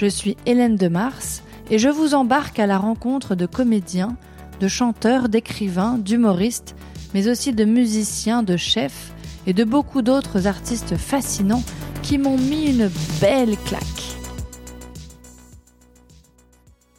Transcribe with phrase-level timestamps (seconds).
[0.00, 4.16] Je suis Hélène de Mars et je vous embarque à la rencontre de comédiens,
[4.58, 6.74] de chanteurs, d'écrivains, d'humoristes,
[7.12, 9.12] mais aussi de musiciens, de chefs
[9.46, 11.62] et de beaucoup d'autres artistes fascinants
[12.02, 12.90] qui m'ont mis une
[13.20, 13.82] belle claque.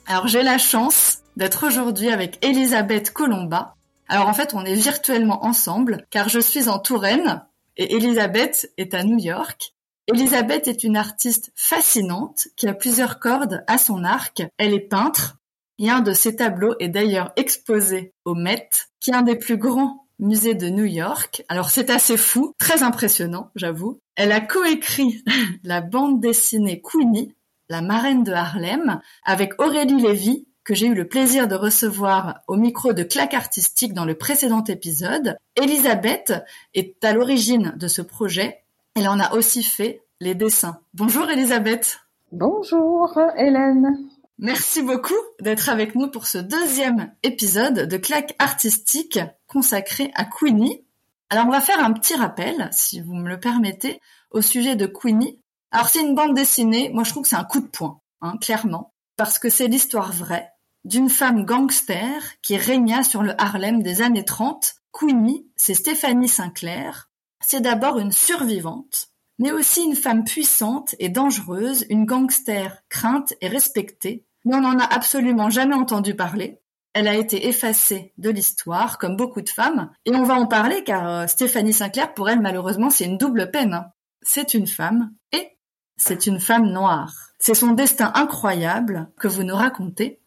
[0.06, 3.74] Alors j'ai la chance d'être aujourd'hui avec Elisabeth Colomba.
[4.10, 7.44] Alors en fait on est virtuellement ensemble car je suis en Touraine
[7.78, 9.74] et Elisabeth est à New York
[10.08, 14.44] Elisabeth est une artiste fascinante qui a plusieurs cordes à son arc.
[14.58, 15.38] Elle est peintre
[15.78, 19.58] et un de ses tableaux est d'ailleurs exposé au Met, qui est un des plus
[19.58, 21.44] grands musées de New York.
[21.50, 24.00] Alors c'est assez fou, très impressionnant, j'avoue.
[24.16, 25.24] Elle a coécrit
[25.64, 27.36] la bande dessinée Queenie,
[27.70, 32.56] la marraine de Harlem, avec Aurélie Lévy, que j'ai eu le plaisir de recevoir au
[32.56, 35.36] micro de Claque Artistique dans le précédent épisode.
[35.56, 36.34] Elisabeth
[36.76, 38.61] est à l'origine de ce projet
[38.96, 40.80] elle en a aussi fait les dessins.
[40.94, 42.00] Bonjour Elisabeth.
[42.32, 44.10] Bonjour Hélène.
[44.38, 50.84] Merci beaucoup d'être avec nous pour ce deuxième épisode de Claque artistique consacré à Queenie.
[51.30, 54.88] Alors on va faire un petit rappel, si vous me le permettez, au sujet de
[54.88, 55.40] Queenie.
[55.72, 58.36] Alors c'est une bande dessinée, moi je trouve que c'est un coup de poing, hein,
[58.42, 60.52] clairement, parce que c'est l'histoire vraie
[60.84, 64.74] d'une femme gangster qui régna sur le Harlem des années 30.
[64.92, 67.11] Queenie, c'est Stéphanie Sinclair,
[67.42, 73.48] c'est d'abord une survivante, mais aussi une femme puissante et dangereuse, une gangster crainte et
[73.48, 76.62] respectée, mais on n'en a absolument jamais entendu parler.
[76.94, 80.84] Elle a été effacée de l'histoire, comme beaucoup de femmes, et on va en parler
[80.84, 83.86] car euh, Stéphanie Sinclair, pour elle, malheureusement, c'est une double peine.
[84.22, 85.58] C'est une femme et
[85.98, 87.14] c'est une femme noire.
[87.40, 90.22] C'est son destin incroyable que vous nous racontez.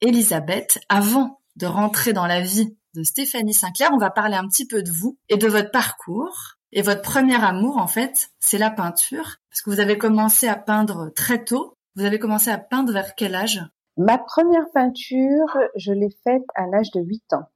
[0.00, 4.66] Elisabeth, avant de rentrer dans la vie de Stéphanie Sinclair, on va parler un petit
[4.66, 6.55] peu de vous et de votre parcours.
[6.76, 10.56] Et votre premier amour, en fait, c'est la peinture, parce que vous avez commencé à
[10.56, 11.72] peindre très tôt.
[11.94, 13.62] Vous avez commencé à peindre vers quel âge?
[13.96, 17.46] Ma première peinture, je l'ai faite à l'âge de 8 ans.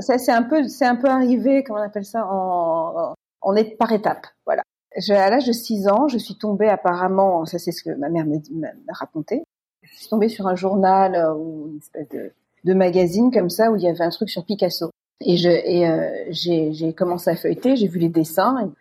[0.00, 3.76] Ça, c'est un peu, c'est un peu arrivé, comment on appelle ça, en, on est
[3.76, 4.64] par étapes, voilà.
[4.96, 8.26] à l'âge de 6 ans, je suis tombée apparemment, ça c'est ce que ma mère
[8.26, 9.44] m'a raconté,
[9.82, 12.32] je suis tombée sur un journal euh, ou une espèce de,
[12.64, 14.90] de magazine comme ça où il y avait un truc sur Picasso.
[15.20, 18.72] Et je et euh, j'ai commencé à feuilleter, j'ai vu les dessins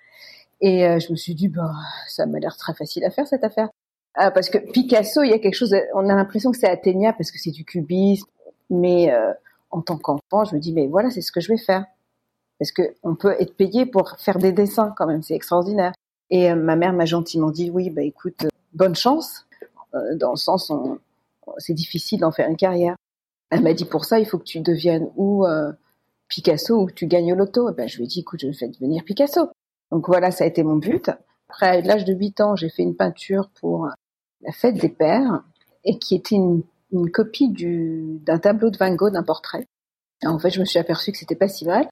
[0.61, 1.73] et, euh, je me suis dit bah
[2.07, 3.69] ça m'a l'air très facile à faire cette affaire.
[4.15, 7.17] Ah, parce que Picasso, il y a quelque chose, on a l'impression que c'est atteignable
[7.17, 8.27] parce que c'est du cubisme,
[8.69, 9.33] mais euh,
[9.71, 11.85] en tant qu'enfant, je me dis mais voilà, c'est ce que je vais faire.
[12.59, 15.93] Parce que on peut être payé pour faire des dessins quand même, c'est extraordinaire.
[16.29, 19.45] Et ma mère m'a gentiment dit oui, bah écoute, bonne chance,
[20.15, 20.71] dans le sens
[21.57, 22.95] c'est difficile d'en faire une carrière.
[23.49, 25.45] Elle m'a dit pour ça, il faut que tu deviennes ou
[26.27, 27.71] Picasso ou tu gagnes au loto.
[27.73, 29.49] ben, je lui ai dit, écoute, je vais devenir Picasso.
[29.91, 31.09] Donc voilà, ça a été mon but.
[31.49, 33.87] Après, à l'âge de 8 ans, j'ai fait une peinture pour
[34.41, 35.43] la fête des pères
[35.83, 36.63] et qui était une,
[37.11, 39.67] copie d'un tableau de Van Gogh, d'un portrait.
[40.23, 41.87] en fait, je me suis aperçue que c'était pas si mal.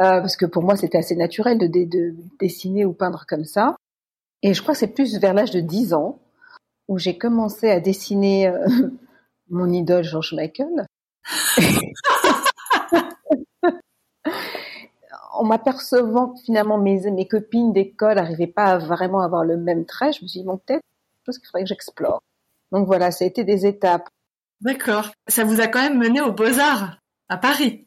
[0.00, 3.76] Euh, parce que pour moi, c'était assez naturel de, de, dessiner ou peindre comme ça.
[4.42, 6.20] Et je crois que c'est plus vers l'âge de 10 ans
[6.88, 8.66] où j'ai commencé à dessiner euh,
[9.50, 10.86] mon idole George Michael.
[15.34, 19.84] en m'apercevant que finalement mes, mes copines d'école n'arrivaient pas à vraiment avoir le même
[19.84, 20.82] trait, je me suis dit, bon, peut-être,
[21.26, 22.22] chose qu'il faudrait que j'explore.
[22.72, 24.08] Donc voilà, ça a été des étapes.
[24.60, 25.10] D'accord.
[25.28, 26.98] Ça vous a quand même mené aux Beaux-Arts,
[27.28, 27.86] à Paris.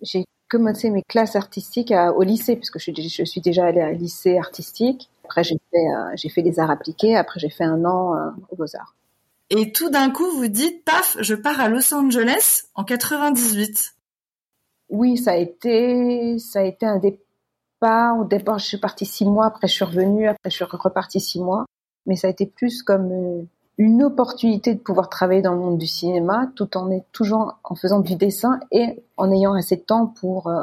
[0.00, 3.92] J'ai commencé mes classes artistiques au lycée, puisque je, je suis déjà allée à un
[3.92, 5.10] lycée artistique.
[5.24, 7.16] Après, j'ai fait, euh, fait les arts appliqués.
[7.16, 8.94] Après, j'ai fait un an euh, aux Beaux-Arts.
[9.50, 13.94] Et tout d'un coup, vous dites, paf, je pars à Los Angeles en 98
[14.92, 18.18] oui, ça a été, ça a été un départ.
[18.18, 21.18] Au départ, je suis partie six mois, après je suis revenue, après je suis repartie
[21.18, 21.64] six mois.
[22.06, 23.42] Mais ça a été plus comme euh,
[23.78, 27.74] une opportunité de pouvoir travailler dans le monde du cinéma, tout en est toujours en
[27.74, 30.62] faisant du dessin et en ayant assez de temps pour euh,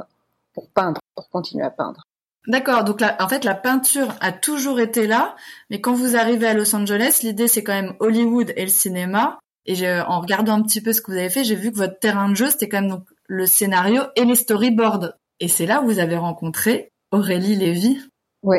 [0.53, 2.03] pour peindre, pour continuer à peindre.
[2.47, 2.83] D'accord.
[2.83, 5.35] Donc en fait, la peinture a toujours été là,
[5.69, 9.39] mais quand vous arrivez à Los Angeles, l'idée c'est quand même Hollywood et le cinéma.
[9.65, 11.99] Et en regardant un petit peu ce que vous avez fait, j'ai vu que votre
[11.99, 15.13] terrain de jeu c'était quand même donc le scénario et les storyboards.
[15.39, 17.99] Et c'est là où vous avez rencontré Aurélie Lévy.
[18.41, 18.57] Oui,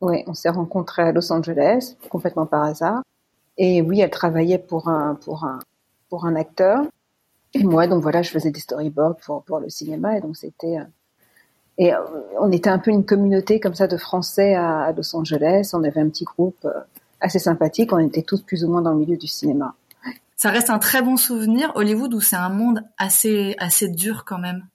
[0.00, 3.02] ouais, on s'est rencontrés à Los Angeles, complètement par hasard.
[3.58, 5.58] Et oui, elle travaillait pour un, pour un,
[6.08, 6.84] pour un acteur.
[7.52, 10.16] Et moi, donc voilà, je faisais des storyboards pour, pour le cinéma.
[10.16, 10.84] Et donc c'était, euh,
[11.76, 11.98] et euh,
[12.40, 15.72] on était un peu une communauté comme ça de Français à, Los Angeles.
[15.74, 16.80] On avait un petit groupe euh,
[17.20, 17.92] assez sympathique.
[17.92, 19.74] On était tous plus ou moins dans le milieu du cinéma.
[20.38, 24.38] Ça reste un très bon souvenir, Hollywood, où c'est un monde assez, assez dur quand
[24.38, 24.66] même.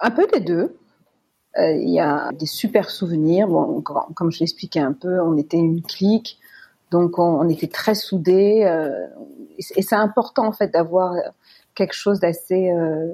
[0.00, 0.76] Un peu des deux.
[1.56, 3.48] Il y a des super souvenirs.
[3.48, 6.38] Bon, comme je l'expliquais un peu, on était une clique.
[6.90, 9.06] Donc on, était très soudés euh,
[9.76, 11.14] et c'est important en fait d'avoir
[11.74, 13.12] quelque chose d'assez euh,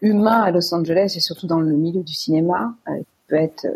[0.00, 3.66] humain à Los Angeles et surtout dans le milieu du cinéma euh, qui peut être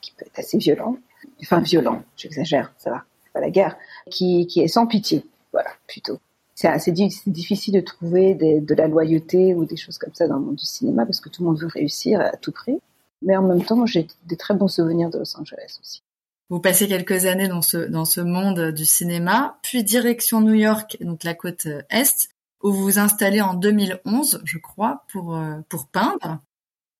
[0.00, 0.96] qui peut être assez violent,
[1.40, 3.76] enfin violent, j'exagère, ça va, c'est pas la guerre,
[4.10, 6.18] qui, qui est sans pitié, voilà plutôt.
[6.54, 10.44] C'est assez difficile de trouver de la loyauté ou des choses comme ça dans le
[10.44, 12.80] monde du cinéma parce que tout le monde veut réussir à tout prix.
[13.22, 16.02] Mais en même temps, j'ai des très bons souvenirs de Los Angeles aussi.
[16.50, 20.96] Vous passez quelques années dans ce dans ce monde du cinéma, puis direction New York,
[21.00, 22.28] donc la côte est,
[22.62, 26.40] où vous vous installez en 2011, je crois, pour euh, pour peindre.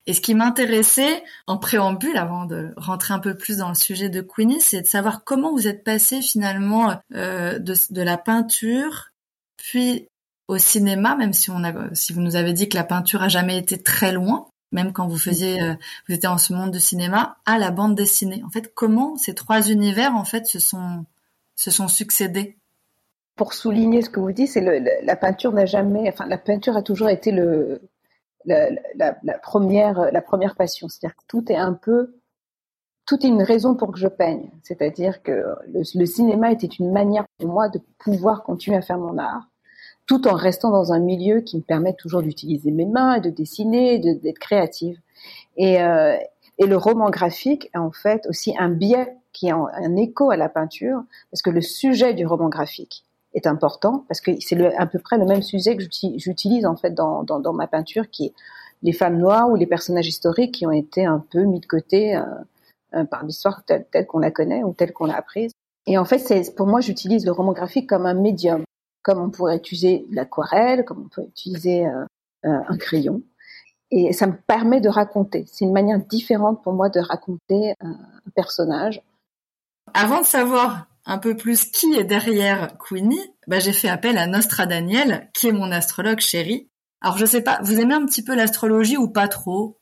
[0.08, 4.08] Et ce qui m'intéressait en préambule, avant de rentrer un peu plus dans le sujet
[4.08, 9.10] de Queenie, c'est de savoir comment vous êtes passé finalement euh, de, de la peinture,
[9.56, 10.08] puis
[10.49, 13.28] au cinéma, même si on a, si vous nous avez dit que la peinture a
[13.28, 15.75] jamais été très loin même quand vous faisiez, euh,
[16.06, 18.43] vous étiez en ce monde de cinéma, à la bande dessinée.
[18.44, 21.06] En fait, comment ces trois univers en fait se sont
[21.56, 22.56] se sont succédés?
[23.34, 24.61] Pour souligner ce que vous dites, c'est
[25.02, 27.81] la peinture n'a jamais, enfin la peinture a toujours été le
[28.49, 30.89] la, première la première passion.
[30.89, 32.15] C'est-à-dire que tout est un peu
[33.06, 34.50] tout est une raison pour que je peigne.
[34.62, 39.17] C'est-à-dire que le, cinéma était une manière pour moi de pouvoir continuer à faire mon
[39.17, 39.49] art
[40.06, 43.99] tout en restant dans un milieu qui me permet toujours d'utiliser mes mains de dessiner,
[43.99, 44.99] d'être créative.
[45.59, 46.17] Et, euh,
[46.56, 50.37] et le roman graphique est en fait aussi un biais qui est un écho à
[50.37, 54.86] la peinture, parce que le sujet du roman graphique est important, parce que c'est à
[54.86, 55.82] peu près le même sujet que
[56.16, 58.32] j'utilise en fait dans, dans, ma peinture, qui est
[58.82, 62.16] les femmes noires ou les personnages historiques qui ont été un peu mis de côté
[62.16, 62.22] euh,
[62.94, 65.52] euh par l'histoire telle, qu'on la connaît ou telle qu'on l'a apprise.
[65.86, 68.64] Et en fait, c'est pour moi, j'utilise le roman graphique comme un médium
[69.02, 72.04] comme on pourrait utiliser l'aquarelle, comme on peut utiliser euh,
[72.42, 73.22] un crayon.
[73.90, 75.44] Et ça me permet de raconter.
[75.46, 77.96] C'est une manière différente pour moi de raconter un
[78.34, 79.02] personnage.
[79.94, 84.26] Avant de savoir un peu plus qui est derrière Queenie, bah, j'ai fait appel à
[84.26, 86.69] Nostra Daniel, qui est mon astrologue chéri.
[87.00, 89.78] Alors je sais pas, vous aimez un petit peu l'astrologie ou pas trop?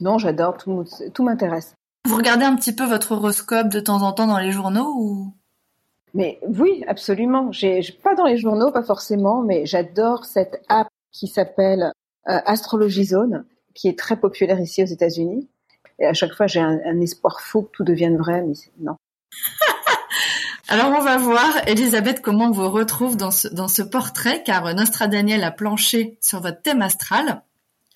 [0.00, 1.74] Non, j'adore, tout, tout m'intéresse.
[2.06, 5.34] Vous regardez un petit peu votre horoscope de temps en temps dans les journaux ou?
[6.14, 7.52] Mais oui, absolument.
[7.52, 11.92] J'ai pas dans les journaux, pas forcément, mais j'adore cette app qui s'appelle
[12.28, 13.44] euh, Astrology Zone,
[13.74, 15.48] qui est très populaire ici aux États-Unis.
[15.98, 18.96] Et à chaque fois, j'ai un, un, espoir fou que tout devienne vrai, mais non.
[20.68, 25.44] Alors on va voir, Elisabeth, comment on vous retrouve dans ce, portrait, car Nostra Daniel
[25.44, 27.42] a planché sur votre thème astral.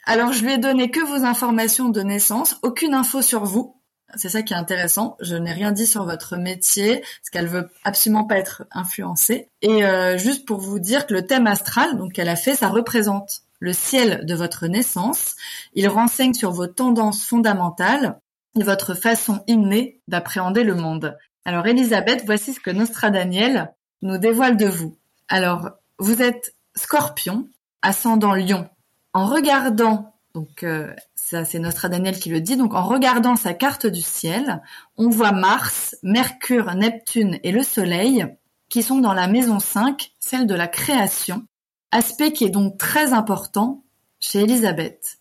[0.05, 3.75] Alors je lui ai donné que vos informations de naissance, aucune info sur vous.
[4.17, 5.17] C'est ça qui est intéressant.
[5.20, 9.49] Je n'ai rien dit sur votre métier, parce qu'elle veut absolument pas être influencée.
[9.62, 12.69] Et euh, juste pour vous dire que le thème astral, donc qu'elle a fait, ça
[12.69, 15.37] représente le ciel de votre naissance.
[15.75, 18.19] Il renseigne sur vos tendances fondamentales
[18.59, 21.17] et votre façon innée d'appréhender le monde.
[21.44, 24.97] Alors Elisabeth, voici ce que Nostradaniel nous dévoile de vous.
[25.28, 27.49] Alors, vous êtes scorpion,
[27.83, 28.68] ascendant lion.
[29.12, 32.57] En regardant donc euh, ça c'est Daniel qui le dit.
[32.57, 34.62] Donc en regardant sa carte du ciel,
[34.97, 38.26] on voit Mars, Mercure, Neptune et le Soleil
[38.68, 41.45] qui sont dans la maison 5, celle de la création,
[41.90, 43.83] aspect qui est donc très important
[44.21, 45.18] chez Elisabeth.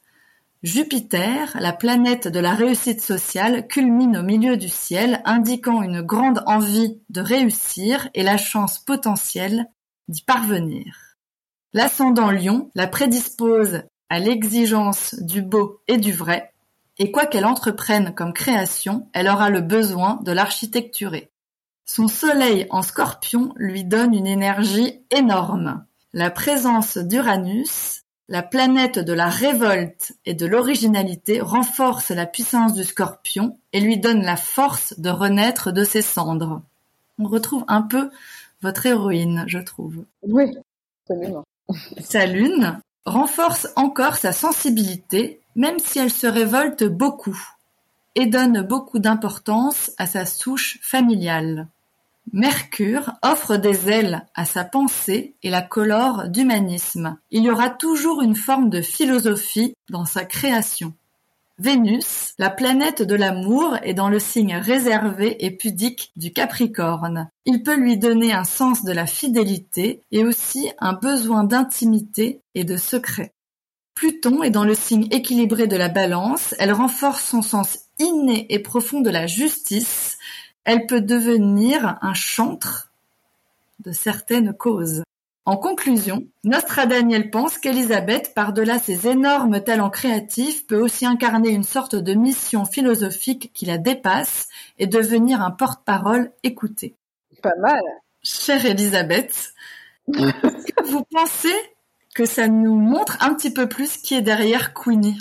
[0.64, 6.42] Jupiter, la planète de la réussite sociale, culmine au milieu du ciel, indiquant une grande
[6.48, 9.68] envie de réussir et la chance potentielle
[10.08, 11.18] d'y parvenir.
[11.74, 16.52] L'ascendant Lion la prédispose à l'exigence du beau et du vrai,
[16.98, 21.30] et quoi qu'elle entreprenne comme création, elle aura le besoin de l'architecturer.
[21.86, 25.86] Son soleil en scorpion lui donne une énergie énorme.
[26.14, 32.84] La présence d'Uranus, la planète de la révolte et de l'originalité, renforce la puissance du
[32.84, 36.62] scorpion et lui donne la force de renaître de ses cendres.
[37.20, 38.10] On retrouve un peu
[38.62, 40.04] votre héroïne, je trouve.
[40.24, 40.58] Oui,
[41.04, 41.44] absolument.
[42.00, 47.40] Sa lune, renforce encore sa sensibilité, même si elle se révolte beaucoup,
[48.16, 51.68] et donne beaucoup d'importance à sa souche familiale.
[52.34, 57.18] Mercure offre des ailes à sa pensée et la colore d'humanisme.
[57.32, 60.94] Il y aura toujours une forme de philosophie dans sa création.
[61.60, 67.30] Vénus, la planète de l'amour, est dans le signe réservé et pudique du Capricorne.
[67.46, 72.64] Il peut lui donner un sens de la fidélité et aussi un besoin d'intimité et
[72.64, 73.34] de secret.
[73.96, 78.60] Pluton est dans le signe équilibré de la balance, elle renforce son sens inné et
[78.60, 80.17] profond de la justice,
[80.68, 82.92] elle peut devenir un chantre
[83.80, 85.02] de certaines causes.
[85.46, 91.96] En conclusion, Nostradaniel pense qu'Elisabeth, par-delà ses énormes talents créatifs, peut aussi incarner une sorte
[91.96, 96.96] de mission philosophique qui la dépasse et devenir un porte-parole écouté.
[97.42, 97.82] Pas mal.
[98.22, 99.54] Chère Elisabeth,
[100.10, 101.56] vous pensez
[102.14, 105.20] que ça nous montre un petit peu plus qui est derrière Queenie?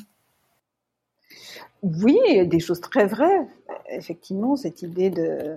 [1.87, 3.47] Oui, des choses très vraies.
[3.91, 5.57] Effectivement, cette idée de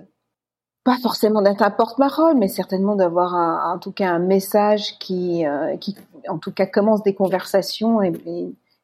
[0.84, 5.76] pas forcément d'être un porte-parole, mais certainement d'avoir en tout cas un message qui, euh,
[5.76, 5.96] qui,
[6.28, 8.12] en tout cas, commence des conversations et,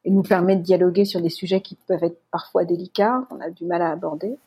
[0.05, 3.65] nous permet de dialoguer sur des sujets qui peuvent être parfois délicats, on a du
[3.65, 4.37] mal à aborder.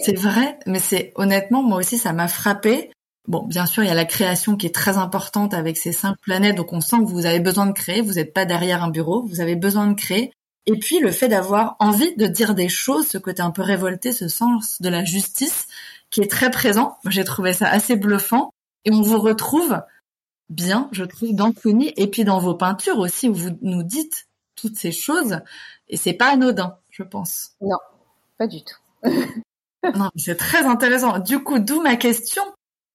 [0.00, 2.92] C'est vrai, mais c'est honnêtement, moi aussi, ça m'a frappé.
[3.26, 6.14] Bon, bien sûr, il y a la création qui est très importante avec ces cinq
[6.22, 8.90] planètes, donc on sent que vous avez besoin de créer, vous n'êtes pas derrière un
[8.90, 10.32] bureau, vous avez besoin de créer.
[10.66, 14.12] Et puis le fait d'avoir envie de dire des choses, ce côté un peu révolté,
[14.12, 15.66] ce sens de la justice,
[16.10, 16.98] qui est très présent.
[17.08, 18.52] J'ai trouvé ça assez bluffant.
[18.84, 19.80] Et on vous retrouve
[20.48, 24.28] bien, je trouve, dans Cluny et puis dans vos peintures aussi, où vous nous dites
[24.54, 25.40] toutes ces choses.
[25.88, 27.52] Et c'est pas anodin, je pense.
[27.60, 27.78] Non,
[28.38, 28.78] pas du tout.
[29.94, 31.18] non, c'est très intéressant.
[31.18, 32.42] Du coup, d'où ma question.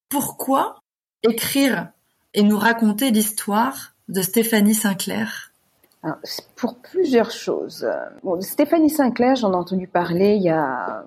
[0.09, 0.79] Pourquoi
[1.24, 1.89] écrire
[2.33, 5.51] et nous raconter l'histoire de Stéphanie Sinclair?
[6.55, 7.87] Pour plusieurs choses.
[8.41, 11.05] Stéphanie Sinclair, j'en ai entendu parler il y a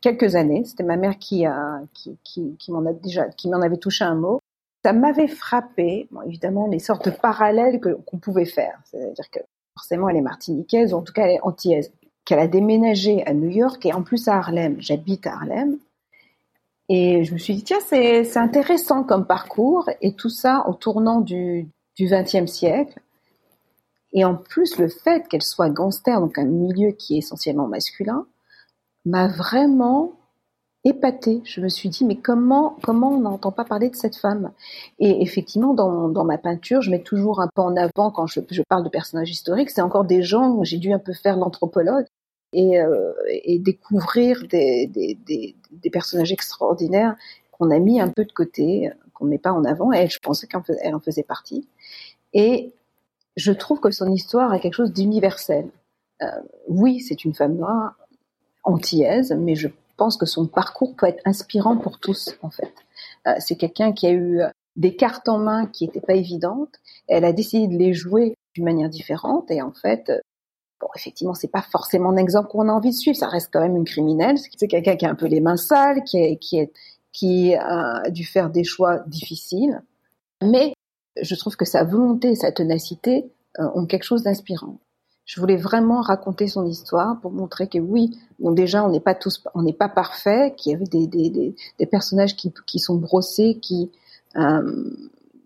[0.00, 0.64] quelques années.
[0.64, 4.40] C'était ma mère qui, m'en a déjà, qui m'en avait touché un mot.
[4.84, 8.78] Ça m'avait frappé, évidemment, les sortes de parallèles qu'on pouvait faire.
[8.84, 9.40] C'est-à-dire que
[9.74, 11.90] forcément, elle est martiniquaise, ou en tout cas, elle est antillaise.
[12.26, 14.76] Qu'elle a déménagé à New York et en plus à Harlem.
[14.78, 15.78] J'habite à Harlem.
[16.90, 21.20] Et je me suis dit, tiens, c'est, intéressant comme parcours, et tout ça au tournant
[21.20, 21.66] du
[21.98, 23.00] XXe siècle.
[24.14, 28.26] Et en plus, le fait qu'elle soit gangster, donc un milieu qui est essentiellement masculin,
[29.04, 30.12] m'a vraiment
[30.84, 31.42] épatée.
[31.44, 34.52] Je me suis dit, mais comment, comment on n'entend pas parler de cette femme?
[34.98, 38.84] Et effectivement, dans, ma peinture, je mets toujours un peu en avant quand je, parle
[38.84, 39.70] de personnages historiques.
[39.70, 42.04] C'est encore des gens où j'ai dû un peu faire l'anthropologue
[42.52, 43.12] et, euh,
[43.58, 45.18] découvrir des,
[45.92, 47.16] personnages extraordinaires
[47.50, 49.92] qu'on a mis un peu de côté, qu'on ne met pas en avant.
[49.92, 51.66] Et je pensais qu'elle en faisait partie.
[52.32, 52.74] Et
[53.36, 55.68] je trouve que son histoire a quelque chose d'universel.
[56.22, 56.26] Euh,
[56.68, 57.96] oui, c'est une femme noire,
[58.62, 62.72] antillaise, mais je pense que son parcours peut être inspirant pour tous, en fait.
[63.26, 64.40] Euh, c'est quelqu'un qui a eu
[64.76, 66.80] des cartes en main qui n'étaient pas évidentes.
[67.08, 70.10] Elle a décidé de les jouer d'une manière différente et en fait,
[70.80, 73.16] bon, effectivement, c'est pas forcément un exemple qu'on a envie de suivre.
[73.16, 74.36] Ça reste quand même une criminelle.
[74.38, 76.72] C'est quelqu'un qui a un peu les mains sales, qui, est, qui, est,
[77.12, 79.82] qui a dû faire des choix difficiles.
[80.42, 80.73] Mais
[81.20, 84.78] je trouve que sa volonté et sa ténacité euh, ont quelque chose d'inspirant
[85.24, 89.14] je voulais vraiment raconter son histoire pour montrer que oui, bon déjà on n'est pas
[89.14, 92.78] tous, on n'est pas parfait, qu'il y avait des, des, des, des, personnages qui, qui
[92.78, 93.90] sont brossés, qui
[94.36, 94.90] euh,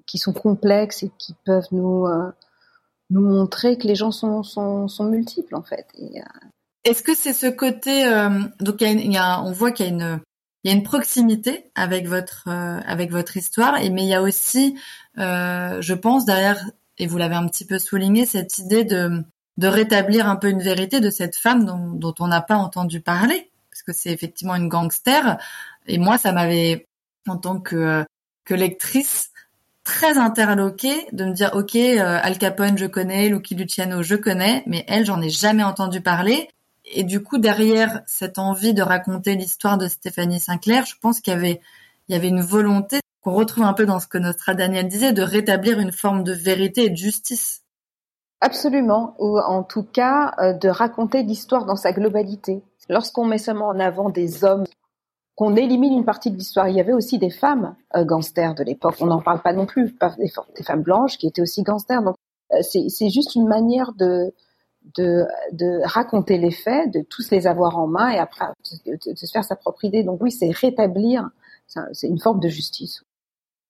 [0.06, 2.30] qui sont complexes et qui peuvent nous euh,
[3.10, 5.86] nous montrer que les gens sont sont, sont multiples en fait.
[6.00, 6.20] Euh...
[6.84, 9.86] Est-ce que c'est ce côté euh, donc il y a, y a, on voit qu'il
[9.86, 10.20] y a une
[10.68, 14.14] il y a une proximité avec votre euh, avec votre histoire et mais il y
[14.14, 14.76] a aussi
[15.16, 16.64] je pense derrière
[16.98, 19.24] et vous l'avez un petit peu souligné cette idée de
[19.58, 21.64] de rétablir un peu une vérité de cette femme
[21.98, 25.36] dont, on n'a pas entendu parler, parce que c'est effectivement une gangster.
[25.88, 26.86] Et moi, ça m'avait,
[27.26, 28.04] en tant que,
[28.44, 29.32] que lectrice,
[29.82, 34.62] très interloquée de me dire, ok, euh, Al Capone, je connais, Lucky Luciano, je connais,
[34.66, 36.48] mais elle, j'en ai jamais entendu parler.
[36.92, 41.32] Et du coup, derrière cette envie de raconter l'histoire de Stéphanie Sinclair, je pense qu'il
[41.32, 45.22] y avait, une volonté qu'on retrouve un peu dans ce que notre Daniel disait, de
[45.22, 47.62] rétablir une forme de vérité et de justice
[48.40, 52.62] Absolument, ou en tout cas euh, de raconter l'histoire dans sa globalité.
[52.88, 54.64] Lorsqu'on met seulement en avant des hommes,
[55.34, 58.62] qu'on élimine une partie de l'histoire, il y avait aussi des femmes euh, gangsters de
[58.62, 58.94] l'époque.
[59.00, 62.02] On n'en parle pas non plus, des, femmes blanches qui étaient aussi gangsters.
[62.02, 62.14] Donc
[62.52, 64.32] euh, c'est juste une manière de,
[64.96, 68.46] de, de raconter les faits, de tous les avoir en main et après
[68.86, 70.02] de, se faire sa propre idée.
[70.02, 71.28] Donc oui, c'est rétablir,
[71.66, 73.02] c'est une forme de justice.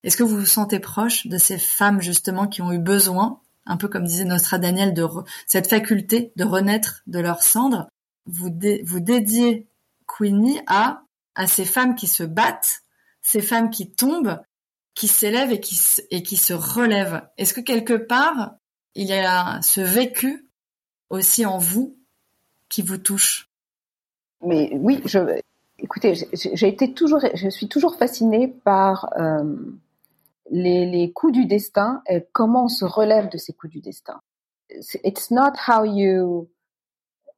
[0.04, 3.76] Est-ce que vous vous sentez proche de ces femmes justement qui ont eu besoin un
[3.76, 5.06] peu comme disait Nostra Daniel, de
[5.46, 7.88] cette faculté de renaître de leurs cendres,
[8.26, 8.50] vous,
[8.84, 9.68] vous dédiez
[10.06, 11.02] Queenie à,
[11.34, 12.80] à ces femmes qui se battent,
[13.20, 14.40] ces femmes qui tombent,
[14.94, 15.78] qui s'élèvent et qui,
[16.10, 17.28] et qui se relèvent.
[17.36, 18.54] Est-ce que quelque part,
[18.94, 20.47] il y a ce vécu
[21.10, 21.96] aussi en vous
[22.68, 23.50] qui vous touche
[24.42, 25.40] Mais oui, je,
[25.78, 29.56] écoutez, j'ai été toujours, je suis toujours fascinée par euh,
[30.50, 34.20] les, coups du destin et comment on se relève de ces coups du destin.
[35.02, 36.50] It's not how you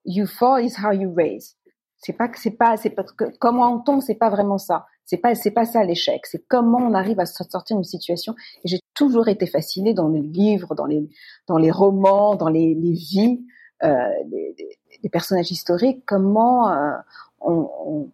[0.04, 1.56] you fall, is how you raise.
[1.96, 4.86] C'est pas que c'est pas c'est parce que comment on tombe, c'est pas vraiment ça.
[5.04, 6.26] C'est pas c'est pas ça l'échec.
[6.26, 8.34] C'est comment on arrive à sortir d'une situation.
[8.64, 11.08] Et j'ai toujours été fascinée dans les livres, dans les
[11.46, 13.44] dans les romans, dans les, les vies
[13.82, 14.54] des,
[15.02, 16.02] des, personnages historiques.
[16.06, 16.92] Comment euh,
[17.40, 18.10] on, on,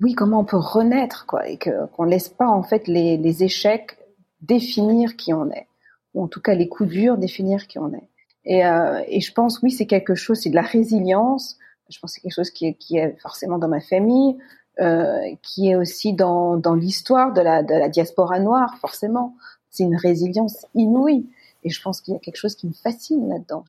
[0.00, 3.98] oui comment on peut renaître quoi et qu'on laisse pas en fait les, les échecs
[4.40, 5.68] définir qui on est
[6.14, 8.08] ou en tout cas les coups durs définir qui on est.
[8.44, 11.58] Et, euh, et je pense oui c'est quelque chose c'est de la résilience
[11.90, 14.38] je pense que c'est quelque chose qui est, qui est forcément dans ma famille,
[14.80, 19.36] euh, qui est aussi dans, dans l'histoire de la, de la diaspora noire, forcément.
[19.70, 21.28] C'est une résilience inouïe.
[21.62, 23.64] Et je pense qu'il y a quelque chose qui me fascine là-dedans.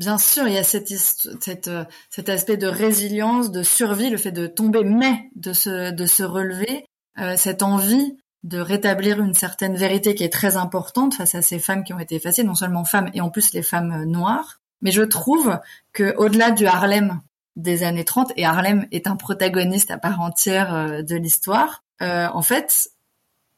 [0.00, 4.16] Bien sûr, il y a cette, cette, euh, cet aspect de résilience, de survie, le
[4.16, 6.86] fait de tomber, mais de se, de se relever,
[7.18, 11.58] euh, cette envie de rétablir une certaine vérité qui est très importante face à ces
[11.58, 14.62] femmes qui ont été effacées, non seulement femmes et en plus les femmes noires.
[14.80, 15.58] Mais je trouve
[15.92, 17.20] que au-delà du Harlem
[17.56, 21.84] des années 30 et Harlem est un protagoniste à part entière euh, de l'histoire.
[22.00, 22.88] Euh, en fait,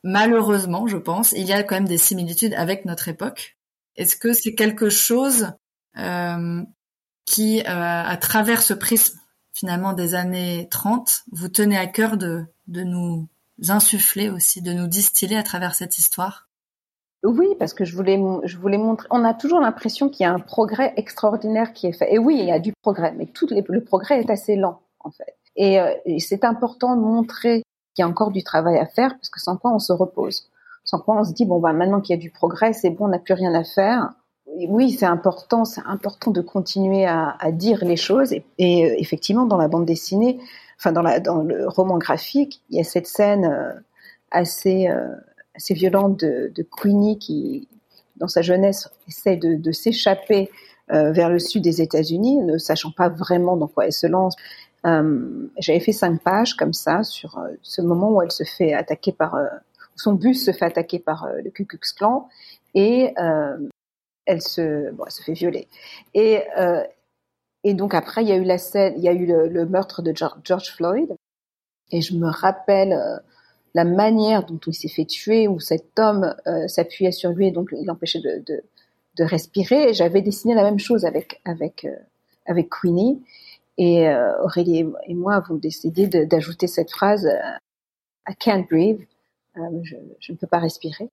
[0.02, 3.56] malheureusement, je pense, il y a quand même des similitudes avec notre époque.
[3.94, 5.50] Est-ce que c'est quelque chose euh,
[7.25, 9.18] qui, euh, à travers ce prisme
[9.52, 13.28] finalement des années 30, vous tenez à cœur de, de nous
[13.68, 16.49] insuffler aussi, de nous distiller à travers cette histoire?
[17.25, 19.06] Oui, parce que je voulais, je voulais montrer.
[19.11, 22.12] On a toujours l'impression qu'il y a un progrès extraordinaire qui est fait.
[22.12, 25.11] Et oui, il y a du progrès, mais tout le progrès est assez lent, en
[25.11, 25.37] fait.
[25.54, 27.62] Et, euh, c'est important de montrer
[27.94, 30.49] qu'il y a encore du travail à faire, parce que sans quoi on se repose.
[30.84, 33.04] Sans quoi on se dit bon bah maintenant qu'il y a du progrès, c'est bon,
[33.04, 34.11] on n'a plus rien à faire.
[34.68, 38.32] Oui, c'est important, c'est important de continuer à, à, dire les choses.
[38.32, 40.38] Et, et euh, effectivement, dans la bande dessinée,
[40.78, 43.73] enfin dans, la, dans le roman graphique, il y a cette scène euh,
[44.30, 44.88] assez
[45.54, 47.68] assez violente de, de, Queenie qui,
[48.16, 50.50] dans sa jeunesse, essaie de, de s'échapper
[50.92, 54.35] euh, vers le sud des États-Unis, ne sachant pas vraiment dans quoi elle se lance.
[54.85, 58.72] Euh, J'avais fait cinq pages comme ça sur euh, ce moment où elle se fait
[58.72, 59.46] attaquer par, euh,
[59.96, 62.29] son bus se fait attaquer par euh, le Ku Klux Klan
[62.74, 63.14] et
[64.26, 65.68] elle se, bon, elle se fait violer.
[66.14, 66.42] Et
[67.64, 70.02] et donc après, il y a eu la scène, il y a eu le, meurtre
[70.02, 71.14] de George Floyd.
[71.92, 73.22] Et je me rappelle
[73.74, 77.50] la manière dont il s'est fait tuer, où cet homme euh, s'appuyait sur lui et
[77.50, 78.62] donc il l'empêchait de, de,
[79.16, 79.92] de, respirer.
[79.94, 81.96] J'avais dessiné la même chose avec avec euh,
[82.46, 83.22] avec Queenie
[83.78, 87.28] et euh, Aurélie et moi avons décidé d'ajouter cette phrase
[88.28, 89.00] I can't breathe,
[89.56, 91.08] je, je, ne peux pas respirer.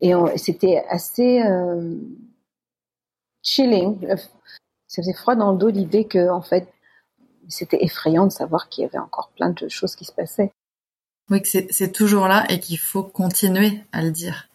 [0.00, 1.42] Et c'était assez
[3.44, 4.08] chilling.
[4.88, 6.68] Ça faisait froid dans le dos l'idée que en fait
[7.48, 10.52] c'était effrayant de savoir qu'il y avait encore plein de choses qui se passaient.
[11.30, 14.48] Oui, que c'est toujours là et qu'il faut continuer à le dire.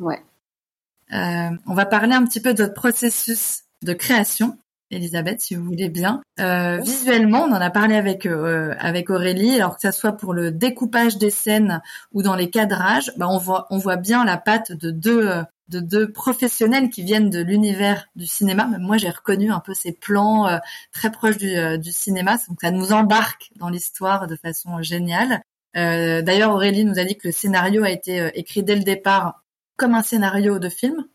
[0.00, 0.22] Ouais.
[1.12, 4.58] Euh, on va parler un petit peu de votre processus de création,
[4.90, 6.20] Elisabeth, si vous voulez bien.
[6.40, 9.54] Euh, visuellement, on en a parlé avec euh, avec Aurélie.
[9.54, 11.80] Alors que ça soit pour le découpage des scènes
[12.12, 15.30] ou dans les cadrages, bah on voit on voit bien la patte de deux
[15.68, 18.68] de deux professionnels qui viennent de l'univers du cinéma.
[18.78, 20.58] Moi, j'ai reconnu un peu ces plans euh,
[20.92, 22.38] très proches du, euh, du cinéma.
[22.48, 25.42] Donc, ça nous embarque dans l'histoire de façon géniale.
[25.76, 28.82] Euh, d'ailleurs, Aurélie nous a dit que le scénario a été euh, écrit dès le
[28.82, 29.44] départ
[29.76, 31.06] comme un scénario de film.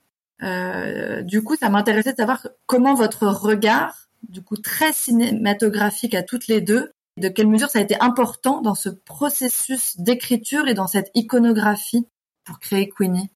[0.43, 6.23] Euh, du coup, ça m'intéressait de savoir comment votre regard, du coup très cinématographique à
[6.23, 10.73] toutes les deux, de quelle mesure ça a été important dans ce processus d'écriture et
[10.73, 12.07] dans cette iconographie
[12.43, 13.29] pour créer Queenie?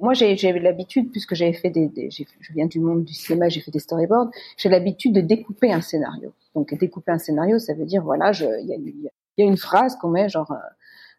[0.00, 3.60] Moi, j'ai l'habitude, puisque j'avais fait des, des je viens du monde du cinéma, j'ai
[3.60, 6.32] fait des storyboards, j'ai l'habitude de découper un scénario.
[6.54, 10.08] Donc, découper un scénario, ça veut dire, voilà, il y y a une phrase qu'on
[10.08, 10.56] met genre euh,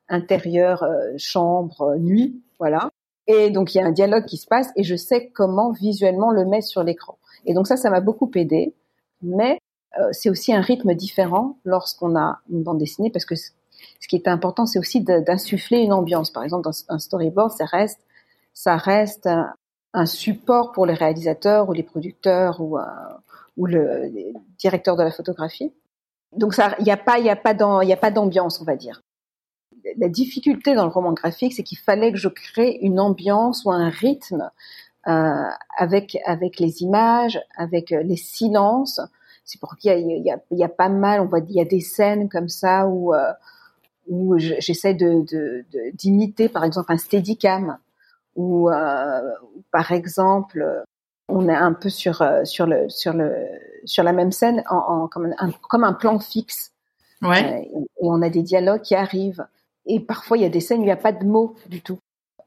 [0.10, 2.92] intérieur, euh, chambre, euh, nuit, voilà.
[3.28, 6.32] Et donc il y a un dialogue qui se passe et je sais comment visuellement
[6.32, 7.18] le mettre sur l'écran.
[7.46, 8.74] Et donc ça, ça m'a beaucoup aidé.
[9.22, 9.60] Mais
[10.12, 13.52] c'est aussi un rythme différent lorsqu'on a une bande dessinée parce que ce
[14.08, 16.32] qui est important, c'est aussi d'insuffler une ambiance.
[16.32, 18.00] Par exemple, un storyboard, ça reste,
[18.54, 19.28] ça reste
[19.94, 22.78] un, support pour les réalisateurs ou les producteurs ou,
[23.58, 24.12] ou le
[24.58, 25.74] directeur de la photographie.
[26.36, 29.02] Donc il n'y a pas, y a pas d'ambiance, on va dire.
[29.98, 33.72] La difficulté dans le roman graphique, c'est qu'il fallait que je crée une ambiance ou
[33.72, 34.52] un rythme
[35.08, 39.00] euh, avec avec les images, avec les silences.
[39.46, 42.30] C'est pour qu'il y y, a, pas mal, on voit, il y a des scènes
[42.30, 43.32] comme ça où euh,
[44.08, 44.98] où j'essaie
[45.94, 47.78] d'imiter, par exemple, un steadicam
[48.40, 49.22] ou euh,
[49.70, 50.84] par exemple
[51.28, 53.36] on est un peu sur sur le sur le
[53.84, 56.72] sur la même scène en, comme un comme un plan fixe.
[57.22, 57.70] Ouais.
[57.74, 59.46] et on a des dialogues qui arrivent.
[59.86, 61.82] Et parfois, il y a des scènes où il n'y a pas de mots du
[61.82, 62.00] tout.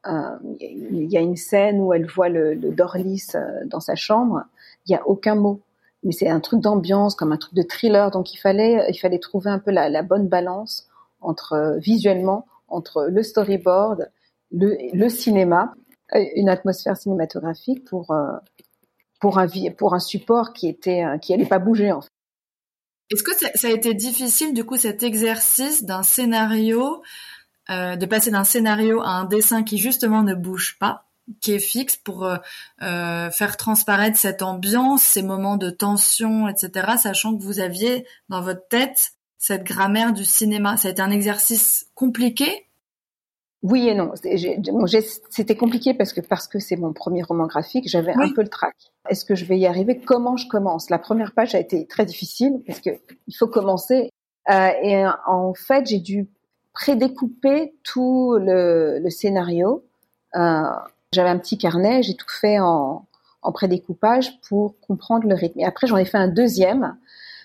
[0.07, 3.95] Euh, il y a une scène où elle voit le, le Dorlis euh, dans sa
[3.95, 4.41] chambre.
[4.87, 5.59] Il n'y a aucun mot.
[6.03, 8.09] Mais c'est un truc d'ambiance, comme un truc de thriller.
[8.09, 10.87] Donc il fallait, il fallait trouver un peu la, la bonne balance
[11.21, 14.09] entre euh, visuellement entre le storyboard,
[14.51, 15.75] le, le cinéma,
[16.11, 18.15] une atmosphère cinématographique pour
[19.19, 21.93] pour un pour un support qui était qui allait pas bouger.
[23.13, 27.03] Est-ce que ça, a été difficile du coup cet exercice d'un scénario,
[27.69, 31.05] euh, de passer d'un scénario à un dessin qui justement ne bouge pas,
[31.41, 32.37] qui est fixe pour euh,
[32.81, 38.41] euh, faire transparaître cette ambiance, ces moments de tension, etc., sachant que vous aviez dans
[38.41, 40.77] votre tête cette grammaire du cinéma?
[40.77, 42.67] Ça a été un exercice compliqué
[43.63, 44.11] oui et non.
[45.29, 48.49] C'était compliqué parce que parce que c'est mon premier roman graphique, j'avais un peu le
[48.49, 48.75] trac.
[49.09, 49.99] Est-ce que je vais y arriver?
[49.99, 50.89] Comment je commence?
[50.89, 52.91] La première page a été très difficile parce que
[53.27, 54.11] il faut commencer.
[54.49, 56.27] Euh, et en fait, j'ai dû
[56.73, 59.85] prédécouper tout le, le scénario.
[60.35, 60.63] Euh,
[61.13, 63.05] j'avais un petit carnet, j'ai tout fait en,
[63.41, 65.59] en prédécoupage pour comprendre le rythme.
[65.59, 66.97] Et après, j'en ai fait un deuxième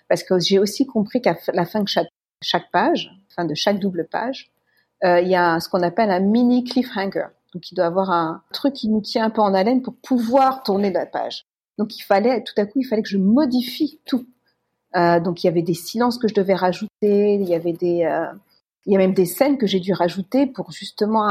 [0.08, 2.08] parce que j'ai aussi compris qu'à la fin de chaque,
[2.42, 4.57] chaque page, fin de chaque double page, euh,
[5.02, 7.26] il y a ce qu'on appelle un mini cliffhanger.
[7.54, 10.62] Donc il doit avoir un truc qui nous tient un peu en haleine pour pouvoir
[10.62, 11.46] tourner la page.
[11.78, 14.26] Donc il fallait, tout à coup, il fallait que je modifie tout.
[14.96, 18.04] Euh, donc il y avait des silences que je devais rajouter, il y avait des,
[18.04, 18.26] euh,
[18.86, 21.28] il y a même des scènes que j'ai dû rajouter pour justement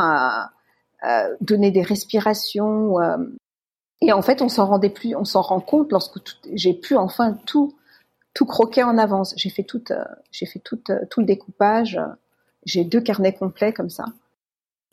[1.04, 3.00] euh, donner des respirations.
[3.00, 3.18] Euh.
[4.02, 6.20] et en fait, on s'en rendait plus, on s'en rend compte lorsque
[6.54, 7.76] j'ai pu enfin tout,
[8.34, 9.34] tout croquer en avance.
[9.38, 12.00] J'ai fait tout, euh, j'ai fait tout, tout le découpage.
[12.68, 14.06] J'ai deux carnets complets comme ça.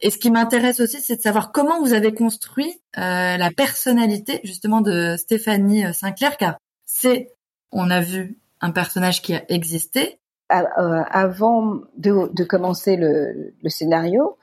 [0.01, 4.41] Et ce qui m'intéresse aussi, c'est de savoir comment vous avez construit euh, la personnalité
[4.45, 6.57] justement de Stéphanie euh, Sinclair, car
[6.87, 7.33] c'est,
[7.73, 10.19] on a vu un personnage qui a existé.
[10.53, 14.39] Euh, avant de, commencer le, scénario,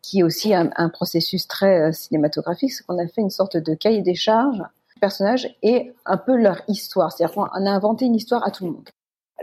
[0.00, 3.74] qui est aussi un, un processus très cinématographique, c'est qu'on a fait une sorte de
[3.74, 7.10] cahier des charges du personnage et un peu leur histoire.
[7.10, 8.88] C'est-à-dire qu'on a inventé une histoire à tout le monde.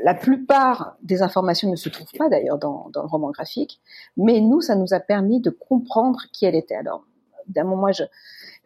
[0.04, 3.82] La plupart des informations ne se trouvent pas d'ailleurs dans, le roman graphique,
[4.18, 6.76] mais nous, ça nous a permis de comprendre qui elle était.
[6.76, 7.04] Alors,
[7.46, 8.04] évidemment, moi, je,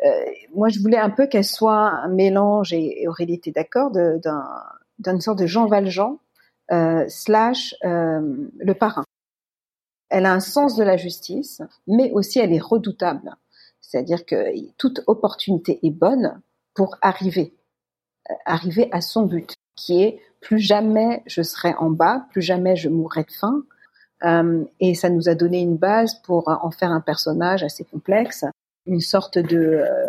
[0.06, 5.46] euh, voulais un peu qu'elle soit un mélange, et, Aurélie était d'accord, d'une sorte de
[5.46, 6.20] Jean Valjean
[6.72, 9.04] euh, slash euh, le parrain.
[10.10, 13.36] Elle a un sens de la justice, mais aussi elle est redoutable.
[13.82, 16.42] C'est-à-dire que toute opportunité est bonne
[16.76, 17.56] pour arriver,
[18.46, 22.90] arriver à son but, qui est plus jamais je serai en bas, plus jamais je
[22.90, 23.64] mourrai de faim.
[24.24, 28.46] Euh, et ça nous a donné une base pour en faire un personnage assez complexe,
[28.86, 30.08] une sorte de euh,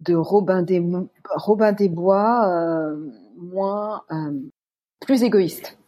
[0.00, 0.82] de Robin des
[1.24, 2.96] Robin des Bois euh,
[3.36, 4.02] moins
[5.00, 5.78] plus égoïste.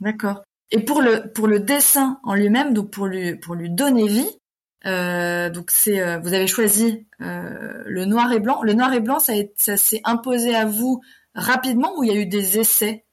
[0.00, 0.42] D'accord.
[0.72, 4.38] Et pour le pour le dessin en lui-même, donc pour lui pour lui donner vie,
[5.54, 8.62] donc c'est vous avez choisi le noir et blanc.
[8.62, 11.00] Le noir et blanc, ça, ça s'est imposé à vous
[11.34, 13.04] rapidement ou il y a eu des essais?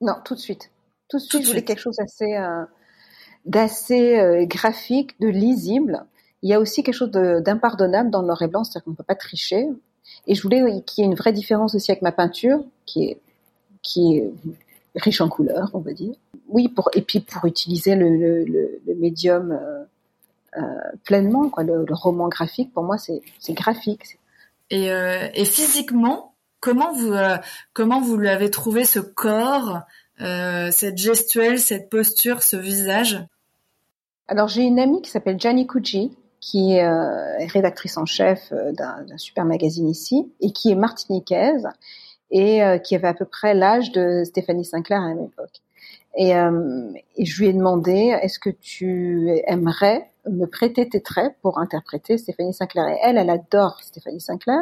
[0.00, 0.70] Non, tout de suite.
[1.08, 2.64] Tout de suite, je voulais quelque chose d'assez euh,
[3.44, 6.04] d'assez euh, graphique, de lisible.
[6.42, 8.96] Il y a aussi quelque chose d'impardonnable dans le noir et blanc, c'est-à-dire qu'on ne
[8.96, 9.68] peut pas tricher.
[10.26, 13.20] Et je voulais qu'il y ait une vraie différence aussi avec ma peinture, qui est
[13.82, 14.30] qui est
[14.94, 16.14] riche en couleurs, on va dire.
[16.48, 19.84] Oui, pour et puis pour utiliser le, le, le, médium euh,
[20.56, 21.62] euh, pleinement, quoi.
[21.62, 24.18] Le, roman graphique, pour moi, c'est graphique.
[24.70, 26.27] Et, euh, et physiquement,
[26.60, 27.36] Comment vous euh,
[27.72, 29.82] comment vous lui avez trouvé ce corps,
[30.20, 33.24] euh, cette gestuelle, cette posture, ce visage?
[34.26, 39.16] Alors j'ai une amie qui s'appelle Gianni Cucci, qui est euh, rédactrice en chef d'un
[39.16, 41.68] super magazine ici et qui est martiniquaise
[42.30, 45.62] et qui avait à peu près l'âge de Stéphanie Sinclair à l'époque.
[46.14, 51.58] Et, et, je lui ai demandé est-ce que tu aimerais me prêter tes traits pour
[51.58, 52.88] interpréter Stéphanie Sinclair.
[52.88, 54.60] Et elle, elle adore Stéphanie Sinclair.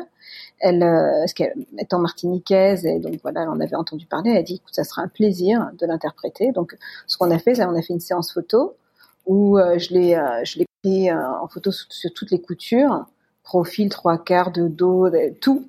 [0.61, 4.55] Elle, euh, qu'elle étant martiniquaise, et donc voilà, en avait entendu parler, elle a dit,
[4.55, 6.53] écoute, ça sera un plaisir de l'interpréter.
[6.53, 6.77] Donc,
[7.07, 8.77] ce qu'on a fait, c'est on a fait une séance photo
[9.27, 13.07] où euh, je l'ai, euh, je l'ai pris en photo sur, toutes les coutures,
[13.43, 15.09] profil, trois quarts de dos,
[15.41, 15.69] tout,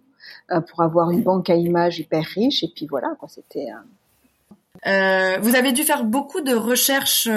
[0.67, 2.63] pour avoir une banque à images hyper riche.
[2.63, 3.67] Et puis voilà, quoi, c'était.
[5.41, 7.27] vous avez dû faire beaucoup de recherches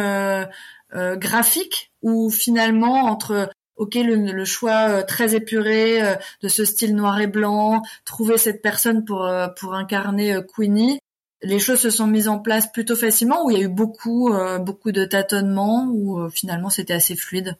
[1.16, 7.20] graphique ou finalement entre ok le, choix euh, très épuré euh, de ce style noir
[7.20, 10.98] et blanc, trouver cette personne pour pour incarner Queenie,
[11.42, 14.32] les choses se sont mises en place plutôt facilement ou il y a eu beaucoup
[14.60, 17.56] beaucoup de tâtonnements ou finalement c'était assez fluide?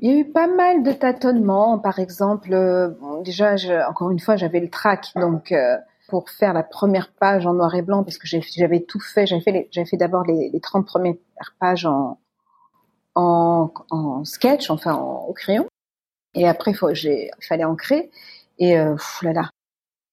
[0.00, 1.78] Il y a eu pas mal de tâtonnements.
[1.78, 2.90] Par exemple, euh,
[3.24, 3.54] déjà,
[3.88, 5.76] encore une fois, j'avais le trac, donc euh,
[6.08, 9.26] pour faire la première page en noir et blanc, parce que j'avais tout fait.
[9.26, 11.14] J'avais fait, j'avais fait d'abord les, les 30 premières
[11.60, 12.18] pages en,
[13.14, 15.66] en, en sketch, enfin en, au crayon,
[16.34, 18.10] et après, il fallait ancrer.
[18.58, 19.50] Et euh, là là,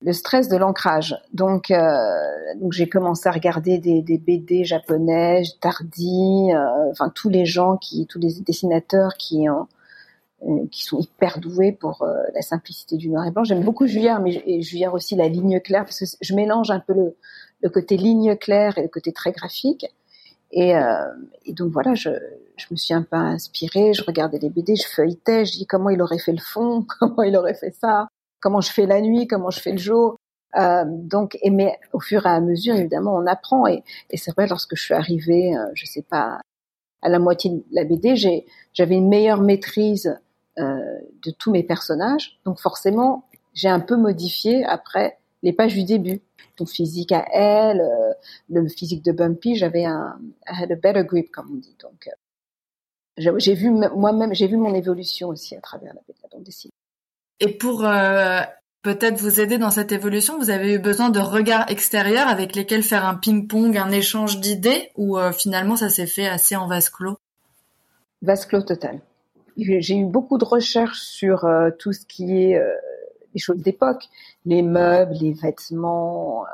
[0.01, 1.15] le stress de l'ancrage.
[1.33, 1.97] Donc, euh,
[2.55, 7.77] donc j'ai commencé à regarder des, des BD japonais, Tardy, euh, enfin tous les gens
[7.77, 9.67] qui, tous les dessinateurs qui ont,
[10.43, 13.43] euh, qui sont hyper doués pour euh, la simplicité du noir et blanc.
[13.43, 16.93] J'aime beaucoup Juillard, mais et aussi la ligne claire parce que je mélange un peu
[16.93, 17.15] le,
[17.61, 19.85] le côté ligne claire et le côté très graphique.
[20.51, 21.05] Et, euh,
[21.45, 22.09] et donc voilà, je,
[22.57, 25.89] je me suis un peu inspirée, je regardais les BD, je feuilletais, je dis comment
[25.89, 28.07] il aurait fait le fond, comment il aurait fait ça
[28.41, 30.17] comment je fais la nuit, comment je fais le jour.
[30.57, 33.67] Euh, donc, et mais au fur et à mesure, évidemment, on apprend.
[33.67, 36.41] Et, et c'est vrai, lorsque je suis arrivée, euh, je sais pas,
[37.01, 38.15] à la moitié de la BD,
[38.73, 40.19] j'avais une meilleure maîtrise
[40.59, 42.39] euh, de tous mes personnages.
[42.45, 46.21] Donc, forcément, j'ai un peu modifié après les pages du début.
[46.57, 48.13] Donc, physique à elle, euh,
[48.49, 51.75] le physique de Bumpy, j'avais un, I had a better grip, comme on dit.
[51.81, 56.43] Donc, euh, j'ai vu moi-même, j'ai vu mon évolution aussi à travers la, la bande
[56.43, 56.73] dessinée.
[57.39, 58.41] Et pour euh,
[58.83, 62.83] peut-être vous aider dans cette évolution, vous avez eu besoin de regards extérieurs avec lesquels
[62.83, 66.89] faire un ping-pong, un échange d'idées, ou euh, finalement ça s'est fait assez en vase
[66.89, 67.17] clos?
[68.21, 69.01] Vase clos total.
[69.57, 72.61] J'ai eu beaucoup de recherches sur euh, tout ce qui est
[73.33, 74.09] les choses d'époque,
[74.45, 76.45] les meubles, les vêtements.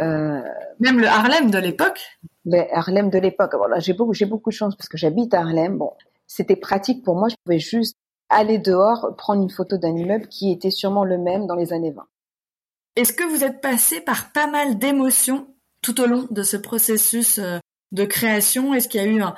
[0.00, 0.42] Euh,
[0.80, 2.00] Même le Harlem de l'époque.
[2.44, 3.54] Le Harlem de l'époque.
[3.54, 5.78] Voilà, j'ai beaucoup, j'ai beaucoup de chance parce que j'habite à Harlem.
[5.78, 5.92] Bon,
[6.26, 7.28] c'était pratique pour moi.
[7.28, 7.96] Je pouvais juste
[8.28, 11.92] aller dehors prendre une photo d'un immeuble qui était sûrement le même dans les années
[11.92, 12.06] 20.
[12.96, 15.48] Est-ce que vous êtes passé par pas mal d'émotions
[15.82, 17.58] tout au long de ce processus euh,
[17.92, 18.72] de création?
[18.72, 19.34] Est-ce qu'il y a eu un,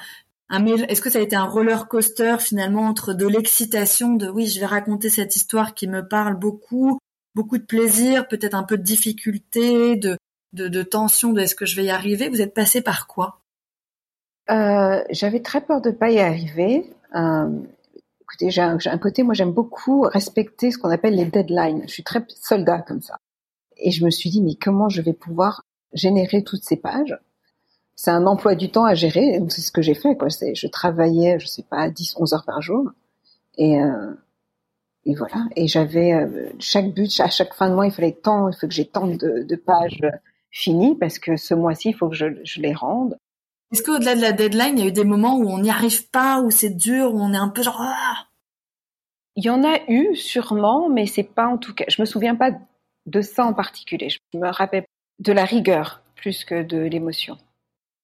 [0.48, 4.46] un est-ce que ça a été un roller coaster finalement entre de l'excitation de oui,
[4.46, 6.98] je vais raconter cette histoire qui me parle beaucoup,
[7.34, 10.16] beaucoup de plaisir, peut-être un peu de difficulté, de,
[10.52, 12.28] de, de tension, de est-ce que je vais y arriver?
[12.28, 13.40] Vous êtes passé par quoi?
[14.50, 16.92] Euh, J'avais très peur de pas y arriver.
[17.16, 17.50] Euh,
[18.20, 21.82] écoutez, j'ai un, un, côté, moi j'aime beaucoup respecter ce qu'on appelle les deadlines.
[21.88, 23.18] Je suis très soldat comme ça.
[23.78, 27.18] Et je me suis dit, mais comment je vais pouvoir générer toutes ces pages?
[27.96, 30.16] C'est un emploi du temps à gérer, donc c'est ce que j'ai fait.
[30.16, 30.28] Quoi.
[30.28, 32.90] Je travaillais, je sais pas, 10, 11 heures par jour.
[33.56, 34.12] Et, euh,
[35.06, 35.46] et voilà.
[35.56, 38.68] Et j'avais euh, chaque but, à chaque fin de mois, il fallait tant, il faut
[38.68, 40.02] que j'ai tant de, de, pages
[40.50, 43.16] finies parce que ce mois-ci, il faut que je, je les rende.
[43.72, 46.08] Est-ce qu'au-delà de la deadline, il y a eu des moments où on n'y arrive
[46.10, 48.26] pas, où c'est dur, où on est un peu genre ah
[49.36, 51.86] Il y en a eu sûrement, mais c'est pas en tout cas.
[51.88, 52.50] Je me souviens pas
[53.06, 54.10] de ça en particulier.
[54.10, 54.84] Je me rappelle
[55.18, 57.38] de la rigueur plus que de l'émotion.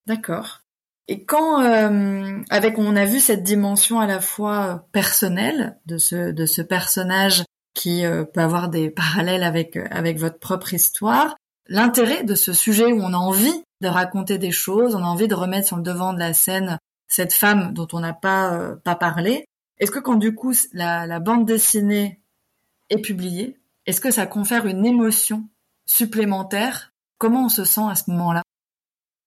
[0.07, 0.61] D'accord.
[1.09, 6.31] Et quand, euh, avec, on a vu cette dimension à la fois personnelle de ce
[6.31, 11.37] de ce personnage qui euh, peut avoir des parallèles avec avec votre propre histoire,
[11.67, 15.29] l'intérêt de ce sujet où on a envie de raconter des choses, on a envie
[15.29, 18.77] de remettre sur le devant de la scène cette femme dont on n'a pas euh,
[18.77, 19.45] pas parlé.
[19.79, 22.21] Est-ce que quand du coup la bande dessinée
[22.91, 25.49] est publiée, est-ce que ça confère une émotion
[25.87, 26.93] supplémentaire?
[27.19, 28.43] Comment on se sent à ce moment-là?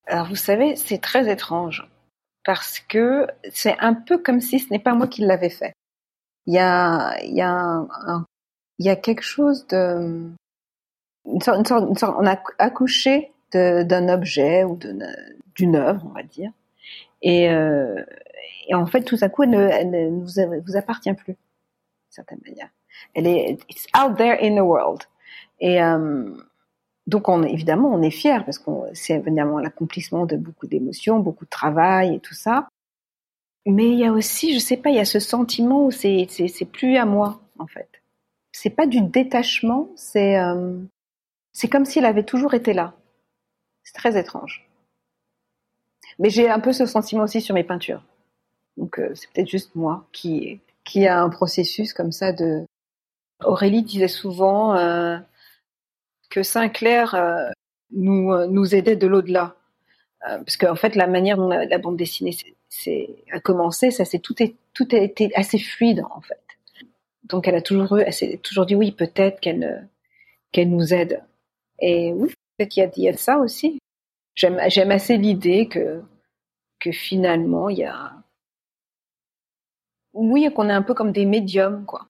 [0.08, 1.88] Alors vous savez, c'est très étrange
[2.44, 5.74] parce que c'est un peu comme si ce n'est pas moi qui l'avais fait.
[6.46, 7.86] Il y a, il y a,
[8.78, 10.32] il y a quelque chose de,
[11.26, 14.78] une sorte, une sorte, on a accouché d'un objet ou
[15.56, 16.52] d'une œuvre, on va dire.
[17.22, 18.04] Et, euh,
[18.68, 21.38] et, en fait, tout à coup, elle ne, elle ne vous, vous, appartient plus, d'une
[22.10, 22.70] certaine manière.
[23.14, 25.04] Elle est it's out there in the world.
[25.60, 26.36] Et euh,
[27.08, 31.46] donc, on, évidemment, on est fier parce que c'est évidemment l'accomplissement de beaucoup d'émotions, beaucoup
[31.46, 32.68] de travail et tout ça.
[33.68, 36.28] Mais il y a aussi, je sais pas, il y a ce sentiment où c'est
[36.30, 37.90] c'est plus à moi en fait.
[38.52, 40.78] C'est pas du détachement, c'est euh,
[41.52, 42.94] c'est comme s'il avait toujours été là.
[43.84, 44.68] C'est très étrange.
[46.20, 48.04] Mais j'ai un peu ce sentiment aussi sur mes peintures.
[48.78, 52.66] Donc euh, c'est peut-être juste moi qui qui a un processus comme ça de.
[53.44, 55.18] Aurélie disait souvent euh,
[56.36, 57.50] que Sinclair euh,
[57.92, 59.56] nous nous aidait de l'au-delà,
[60.28, 62.36] euh, parce qu'en fait la manière dont la, bande dessinée
[63.32, 66.42] a commencé, ça c'est tout est tout a été assez fluide en fait.
[67.24, 69.88] Donc elle a toujours elle s'est toujours dit oui peut-être qu'elle
[70.52, 71.24] qu'elle nous aide.
[71.80, 73.80] Et oui, peut-être qu'il y, a, ça aussi.
[74.36, 74.60] J'aime,
[74.92, 76.02] assez l'idée que,
[76.80, 78.14] que finalement, il y a,
[80.14, 82.08] oui, qu'on est un peu comme des médiums, quoi.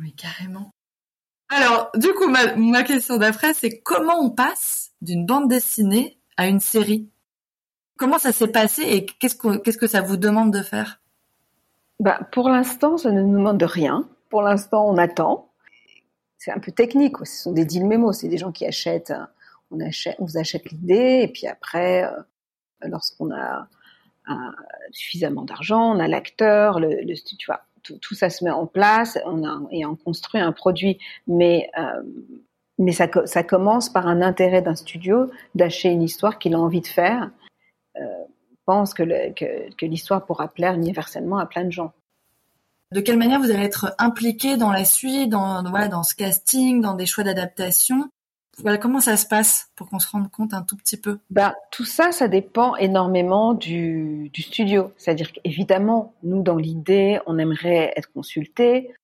[0.00, 0.70] Oui, carrément.
[1.48, 6.48] Alors, du coup, ma, ma question d'après, c'est comment on passe d'une bande dessinée à
[6.48, 7.08] une série?
[7.96, 11.00] Comment ça s'est passé et qu'est-ce que, qu'est-ce que ça vous demande de faire?
[12.00, 14.08] Bah, Pour l'instant, ça ne nous demande rien.
[14.28, 15.50] Pour l'instant, on attend.
[16.36, 17.16] C'est un peu technique.
[17.24, 18.18] Ce sont des deal mémos.
[18.18, 19.14] C'est des gens qui achètent.
[19.70, 22.20] On, achète, on vous achète l'idée et puis après, euh,
[22.82, 23.68] lorsqu'on a
[24.90, 27.14] suffisamment d'argent, on a l'acteur, le, le,
[28.00, 30.98] tout, ça se met en place, on a, et on construit un produit.
[31.26, 32.02] Mais euh,
[32.78, 36.86] mais ça, commence par un intérêt d'un studio d'acheter une histoire qu'il a envie de
[36.86, 37.30] faire.
[37.98, 38.24] Euh,
[38.66, 41.92] pense que, que, que l'histoire pourra plaire universellement à plein de gens.
[42.92, 46.80] De quelle manière vous allez être impliqué dans la suite, dans, voilà, dans ce casting,
[46.80, 48.10] dans des choix d'adaptation?
[48.62, 51.18] Voilà, comment ça se passe pour qu'on se rende compte un tout petit peu?
[51.30, 54.92] Ben, Tout ça, ça dépend énormément du, du studio.
[54.96, 58.94] C'est-à-dire qu'évidemment, nous, dans l'idée, on aimerait être consulté,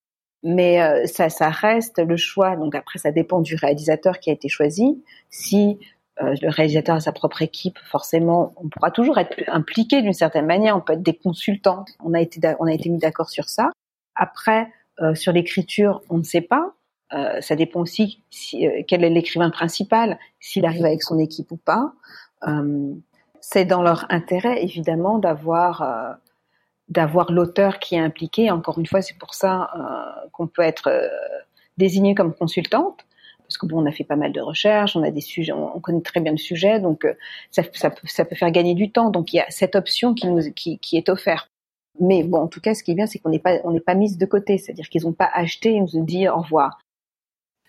[0.42, 2.56] mais euh, ça, ça reste le choix.
[2.56, 5.02] Donc après, ça dépend du réalisateur qui a été choisi.
[5.28, 5.78] Si
[6.22, 10.46] euh, le réalisateur a sa propre équipe, forcément, on pourra toujours être impliqué d'une certaine
[10.46, 10.76] manière.
[10.76, 11.84] On peut être des consultants.
[12.02, 13.70] On a été, on a été mis d'accord sur ça.
[14.14, 14.68] Après,
[15.00, 16.72] euh, sur l'écriture, on ne sait pas.
[17.14, 21.50] Euh, ça dépend aussi si, euh, quel est l'écrivain principal, s'il arrive avec son équipe
[21.50, 21.92] ou pas.
[22.46, 22.94] Euh,
[23.40, 26.18] c'est dans leur intérêt, évidemment, d'avoir
[26.88, 28.50] d'avoir l'auteur qui est impliqué.
[28.50, 29.70] Encore une fois, c'est pour ça
[30.32, 30.90] qu'on peut être
[31.78, 33.04] désigné comme consultante
[33.40, 35.80] parce que bon, on a fait pas mal de recherches, on a des sujets, on,
[35.80, 37.06] connaît très bien le sujet, donc
[37.50, 39.10] ça, peut, faire gagner du temps.
[39.10, 41.50] Donc il y a cette option qui nous qui, est offerte.
[42.00, 43.80] Mais bon, en tout cas, ce qui est bien, c'est qu'on n'est pas on n'est
[43.80, 46.78] pas mise de côté, c'est-à-dire qu'ils n'ont pas acheté et nous ont dit au revoir.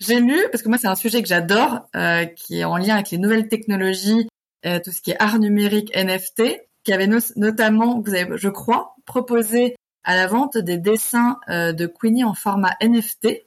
[0.06, 2.96] J'ai lu parce que moi c'est un sujet que j'adore, euh, qui est en lien
[2.96, 4.28] avec les nouvelles technologies,
[4.66, 8.96] euh, tout ce qui est art numérique, NFT, qui avait notamment, vous avez, je crois,
[9.06, 13.46] proposé à la vente des dessins euh, de Queenie en format NFT.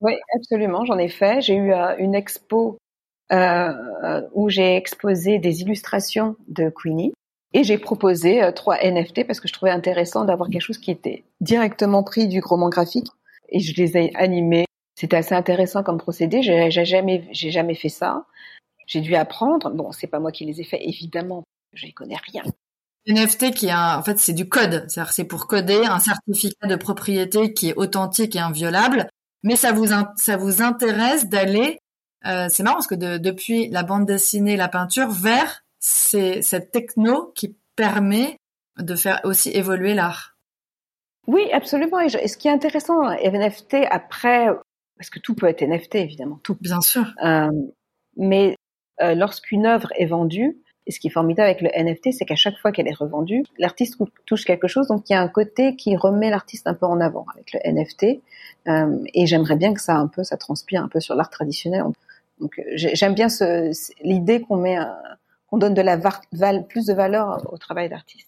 [0.00, 1.42] Oui, absolument, j'en ai fait.
[1.42, 2.78] J'ai eu une expo
[3.30, 7.12] où j'ai exposé des illustrations de Queenie
[7.52, 11.24] et j'ai proposé trois NFT parce que je trouvais intéressant d'avoir quelque chose qui était
[11.42, 13.08] directement pris du roman graphique
[13.50, 14.67] et je les ai animés.
[14.98, 16.42] C'était assez intéressant comme procédé.
[16.42, 18.24] J'ai jamais, j'ai jamais fait ça.
[18.86, 19.70] J'ai dû apprendre.
[19.70, 21.44] Bon, c'est pas moi qui les ai fait, évidemment.
[21.72, 22.42] Je n'y connais rien.
[23.06, 26.76] NFT qui est en fait c'est du code, c'est-à-dire c'est pour coder un certificat de
[26.76, 29.08] propriété qui est authentique et inviolable
[29.42, 31.78] mais ça vous ça vous intéresse d'aller
[32.26, 37.32] euh, c'est marrant parce que de, depuis la bande dessinée, la peinture, vers cette techno
[37.34, 38.36] qui permet
[38.78, 40.36] de faire aussi évoluer l'art.
[41.28, 42.00] Oui, absolument.
[42.00, 44.48] Et, ce qui est intéressant, NFT après,
[44.98, 46.56] parce que tout peut être NFT évidemment, tout.
[46.60, 47.14] Bien sûr.
[47.24, 47.48] Euh,
[48.16, 48.56] mais
[49.00, 52.34] euh, lorsqu'une œuvre est vendue, et ce qui est formidable avec le NFT, c'est qu'à
[52.34, 55.76] chaque fois qu'elle est revendue, l'artiste touche quelque chose, donc il y a un côté
[55.76, 58.20] qui remet l'artiste un peu en avant avec le NFT.
[58.68, 61.84] Euh, et j'aimerais bien que ça un peu, ça transpire un peu sur l'art traditionnel.
[62.40, 63.70] Donc j'aime bien ce,
[64.02, 64.78] l'idée qu'on met,
[65.48, 68.27] qu'on donne de la val, plus de valeur au travail d'artiste.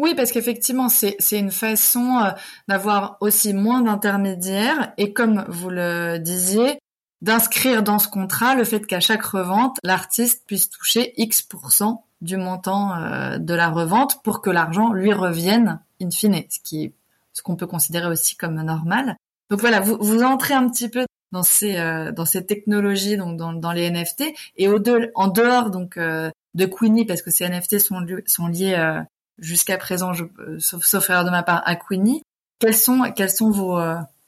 [0.00, 2.30] Oui, parce qu'effectivement, c'est une façon euh,
[2.68, 6.78] d'avoir aussi moins d'intermédiaires et comme vous le disiez,
[7.20, 12.94] d'inscrire dans ce contrat le fait qu'à chaque revente, l'artiste puisse toucher X% du montant
[12.94, 16.94] euh, de la revente pour que l'argent lui revienne in fine, ce qui
[17.34, 19.16] ce qu'on peut considérer aussi comme normal.
[19.50, 23.36] Donc voilà, vous, vous entrez un petit peu dans ces euh, dans ces technologies donc
[23.36, 27.30] dans, dans les NFT et au de, en dehors donc euh, de Queenie parce que
[27.30, 29.02] ces NFT sont sont liés
[29.40, 30.24] jusqu'à présent je,
[30.58, 32.22] sauf sauf erreur de ma part à Queenie.
[32.60, 33.80] Quels sont quels sont vos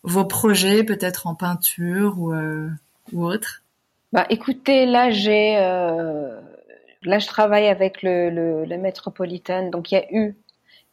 [0.03, 2.35] vos projets peut-être en peinture ou
[3.13, 3.63] ou autre?
[4.13, 6.39] Bah, écoutez, là j'ai, euh,
[7.03, 10.37] là je travaille avec le, le, le, Metropolitan, donc il y a eu,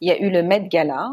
[0.00, 1.12] il y a eu le Met Gala.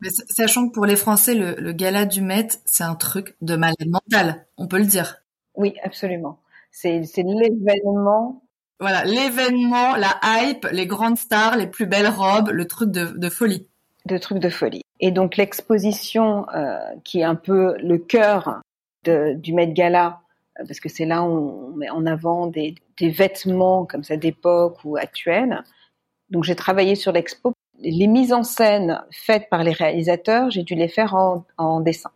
[0.00, 3.56] Mais sachant que pour les Français, le, le gala du Met, c'est un truc de
[3.56, 5.22] malade mental, on peut le dire.
[5.54, 6.38] Oui, absolument.
[6.70, 8.42] C'est l'événement.
[8.80, 13.66] Voilà, l'événement, la hype, les grandes stars, les plus belles robes, le truc de, folie.
[14.06, 14.82] De truc de folie.
[15.00, 18.60] Et donc l'exposition, euh, qui est un peu le cœur
[19.04, 20.20] du Met Gala,
[20.60, 24.78] euh, parce que c'est là où on met en avant des, vêtements comme ça d'époque
[24.84, 25.62] ou actuels.
[26.30, 27.52] Donc j'ai travaillé sur l'expo.
[27.80, 32.10] Les mises en scène faites par les réalisateurs, j'ai dû les faire en, en dessin.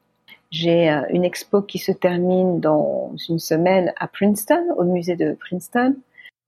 [0.53, 5.33] J'ai euh, une expo qui se termine dans une semaine à Princeton, au musée de
[5.33, 5.97] Princeton.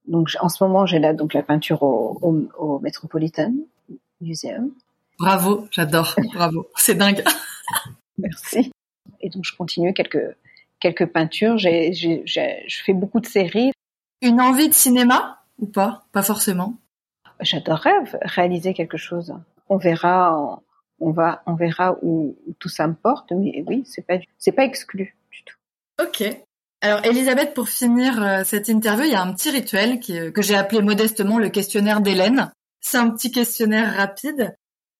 [0.06, 3.52] Donc en ce moment, j'ai là donc la peinture au, au, au Metropolitan
[4.20, 4.70] Museum.
[5.18, 7.22] Bravo, j'adore, bravo, c'est dingue.
[8.18, 8.72] Merci.
[9.20, 10.36] Et donc je continue quelques
[10.80, 11.56] quelques peintures.
[11.56, 13.72] J'ai, j'ai, je fais beaucoup de séries.
[14.20, 16.04] Une envie de cinéma ou pas?
[16.12, 16.76] Pas forcément.
[17.40, 17.92] J'adorerais
[18.22, 19.34] réaliser quelque chose.
[19.68, 20.60] On verra,
[21.00, 23.32] on va, on verra où, tout ça me porte.
[23.32, 25.56] Mais oui, c'est pas, c'est pas exclu du tout.
[26.02, 26.22] Ok.
[26.84, 30.42] Alors Elisabeth, pour finir euh, cette interview, il y a un petit rituel qui, que
[30.42, 32.52] j'ai appelé modestement le questionnaire d'Hélène.
[32.82, 34.54] C'est un petit questionnaire rapide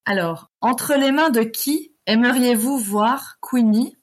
[0.07, 3.99] Alors, entre les mains de qui aimeriez-vous voir Queenie?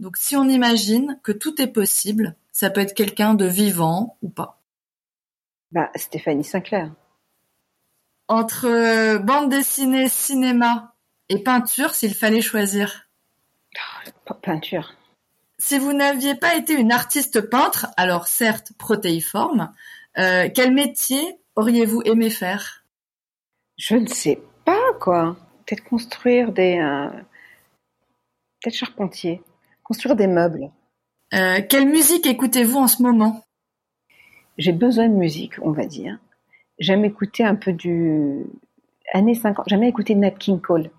[0.00, 4.28] Donc, si on imagine que tout est possible, ça peut être quelqu'un de vivant ou
[4.28, 4.60] pas.
[5.72, 6.92] Bah, Stéphanie Sinclair.
[8.28, 10.94] Entre euh, bande dessinée, cinéma
[11.30, 13.08] et peinture, s'il fallait choisir?
[14.26, 14.92] P- peinture.
[15.58, 19.72] Si vous n'aviez pas été une artiste peintre, alors certes protéiforme,
[20.18, 22.84] euh, quel métier auriez-vous aimé faire?
[23.76, 25.36] Je ne sais pas, quoi.
[25.66, 26.78] Peut-être construire des...
[26.78, 27.08] euh,
[28.62, 29.42] Peut-être charpentier.
[29.82, 30.70] Construire des meubles.
[31.34, 33.44] Euh, Quelle musique écoutez-vous en ce moment?
[34.56, 36.18] J'ai besoin de musique, on va dire.
[36.78, 38.44] J'aime écouter un peu du...
[39.12, 39.66] Années 50.
[39.68, 40.90] J'aime écouter Nat King Cole.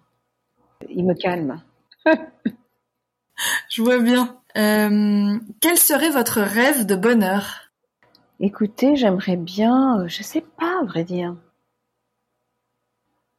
[0.89, 1.61] Il me calme.
[3.69, 4.37] Je vois bien.
[4.57, 7.69] Euh, quel serait votre rêve de bonheur?
[8.39, 9.99] Écoutez, j'aimerais bien...
[10.01, 11.35] euh, Je sais pas, à vrai dire.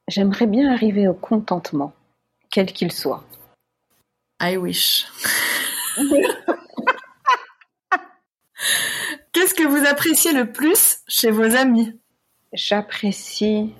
[0.08, 1.92] J'aimerais bien arriver au contentement,
[2.50, 3.24] quel qu'il soit.
[4.40, 5.06] I wish.
[9.32, 11.98] Qu'est-ce que vous appréciez le plus chez vos amis?
[12.52, 13.74] J'apprécie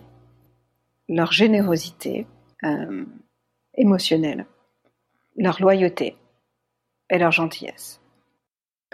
[1.08, 2.26] leur générosité
[2.64, 3.04] euh,
[3.74, 4.46] émotionnelle,
[5.36, 6.16] leur loyauté
[7.10, 8.00] et leur gentillesse.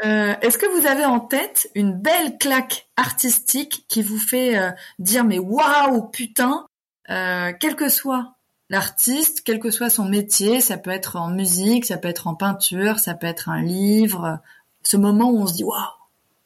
[0.04, 4.70] Euh, Est-ce que vous avez en tête une belle claque artistique qui vous fait euh,
[4.98, 6.66] dire mais waouh putain,
[7.10, 8.34] euh, quel que soit
[8.68, 12.34] l'artiste, quel que soit son métier, ça peut être en musique, ça peut être en
[12.34, 14.40] peinture, ça peut être un livre,
[14.82, 15.80] ce moment où on se dit waouh,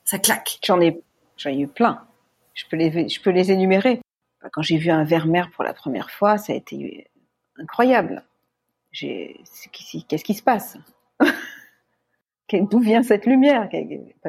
[0.05, 0.59] ça claque.
[0.65, 1.01] J'en ai,
[1.37, 2.05] j'en ai eu plein.
[2.55, 4.01] Je peux les, je peux les énumérer.
[4.53, 7.07] Quand j'ai vu un Vermeer pour la première fois, ça a été
[7.59, 8.25] incroyable.
[8.93, 10.79] Qu'est-ce qui se passe?
[12.53, 13.69] D'où vient cette lumière?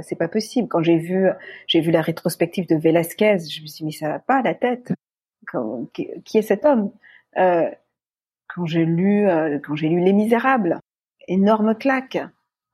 [0.02, 0.68] C'est pas possible.
[0.68, 1.28] Quand j'ai vu,
[1.68, 4.56] j'ai vu la rétrospective de Velázquez, je me suis dit mais ça va pas la
[4.56, 4.94] tête.
[5.94, 6.92] Qui, est cet homme?
[7.38, 7.70] Euh,
[8.54, 10.80] Quand j'ai lu, euh, quand j'ai lu Les Misérables,
[11.28, 12.18] énorme claque.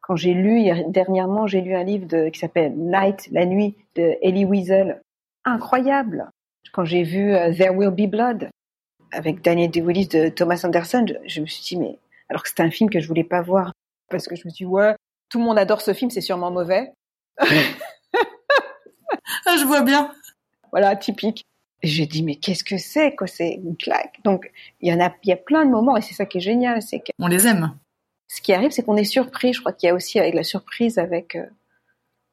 [0.02, 4.16] Quand j'ai lu dernièrement, j'ai lu un livre de, qui s'appelle Night, la nuit de
[4.22, 5.02] Elie Wiesel,
[5.46, 6.30] incroyable.
[6.72, 8.50] Quand j'ai vu euh, There Will Be Blood
[9.12, 12.64] avec Daniel Day-Lewis de Thomas Anderson, je, je me suis dit mais alors que c'était
[12.64, 13.74] un film que je voulais pas voir
[14.10, 14.96] parce que je me suis dit ouais
[15.34, 16.94] tout le monde adore ce film, c'est sûrement mauvais.
[19.46, 20.12] Ah, je vois bien.
[20.72, 21.44] Voilà, typique.
[21.82, 24.20] Et j'ai dit mais qu'est-ce que c'est quoi C'est une claque.
[24.24, 26.38] Donc il y en a, il y a plein de moments et c'est ça qui
[26.38, 27.76] est génial, c'est que On les aime.
[28.28, 29.54] ce qui arrive, c'est qu'on est surpris.
[29.54, 31.46] Je crois qu'il y a aussi avec la surprise, avec euh,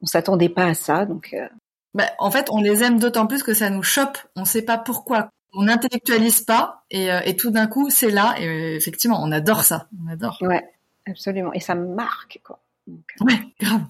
[0.01, 1.47] on s'attendait pas à ça, donc euh,
[1.95, 4.17] Bah, en fait, on les aime d'autant plus que ça nous chope.
[4.35, 5.29] On sait pas pourquoi.
[5.53, 8.35] On n'intellectualise pas et, euh, et tout d'un coup, c'est là.
[8.39, 9.87] Et effectivement, on adore ça.
[10.05, 10.37] On adore.
[10.41, 10.63] ouais,
[11.07, 11.51] absolument.
[11.53, 12.59] Et ça marque quoi.
[12.91, 13.85] Donc, euh, Ouais, grave.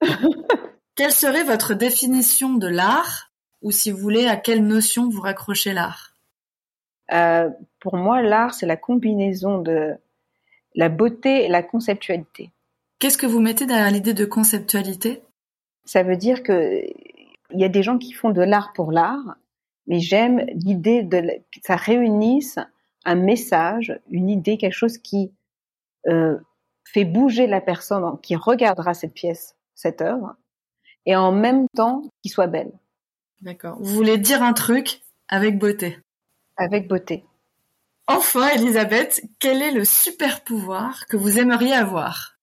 [0.96, 3.30] Quelle serait votre définition de l'art
[3.62, 6.14] ou si vous voulez, à quelle notion vous raccrochez l'art?
[7.12, 7.50] Euh,
[7.80, 9.94] pour moi, l'art, c'est la combinaison de
[10.74, 12.50] la beauté et la conceptualité.
[12.98, 15.22] Qu'est-ce que vous mettez derrière l'idée de conceptualité?
[15.84, 16.82] Ça veut dire que
[17.52, 19.36] il y a des gens qui font de l'art pour l'art,
[19.86, 22.58] mais j'aime l'idée de que ça réunisse
[23.04, 25.32] un message, une idée, quelque chose qui
[26.08, 26.36] euh,
[26.92, 30.36] fait bouger la personne qui regardera cette pièce, cette œuvre,
[31.04, 32.72] et en même temps qui soit belle,
[33.42, 33.76] D'accord.
[33.78, 35.98] Vous voulez dire un truc avec beauté.
[36.56, 37.24] avec beauté.
[38.06, 42.38] Enfin, Elisabeth, quel est le super pouvoir que vous aimeriez avoir?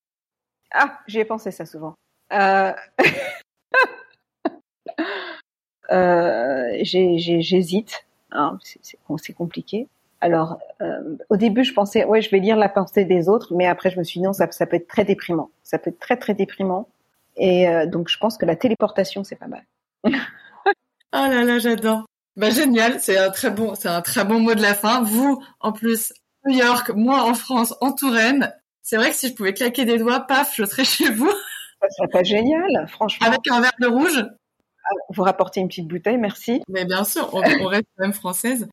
[0.72, 1.96] Ah, j'y ai pensé ça souvent.
[2.32, 2.74] Euh...
[5.92, 8.06] euh, J'hésite.
[8.32, 9.88] Hein, c'est compliqué.
[10.24, 13.68] Alors, euh, au début, je pensais, ouais, je vais lire la pensée des autres, mais
[13.68, 15.52] après, je me suis dit, non, ça, ça peut être très déprimant.
[15.64, 16.88] Ça peut être très, très déprimant.
[17.36, 19.66] Et euh, donc, je pense que la téléportation, c'est pas mal.
[20.06, 20.10] Oh
[21.12, 22.06] là là, j'adore.
[22.38, 25.02] Bah génial, c'est un très bon, c'est un très bon mot de la fin.
[25.02, 26.14] Vous, en plus,
[26.46, 28.54] New York, moi en France, en Touraine.
[28.82, 31.30] C'est vrai que si je pouvais claquer des doigts, paf, je serais chez vous
[31.82, 33.28] Ça serait pas génial, franchement.
[33.28, 34.26] avec un verre de rouge.
[35.10, 36.62] Vous rapportez une petite bouteille, merci.
[36.70, 38.70] Mais bien sûr, on, on reste quand même française.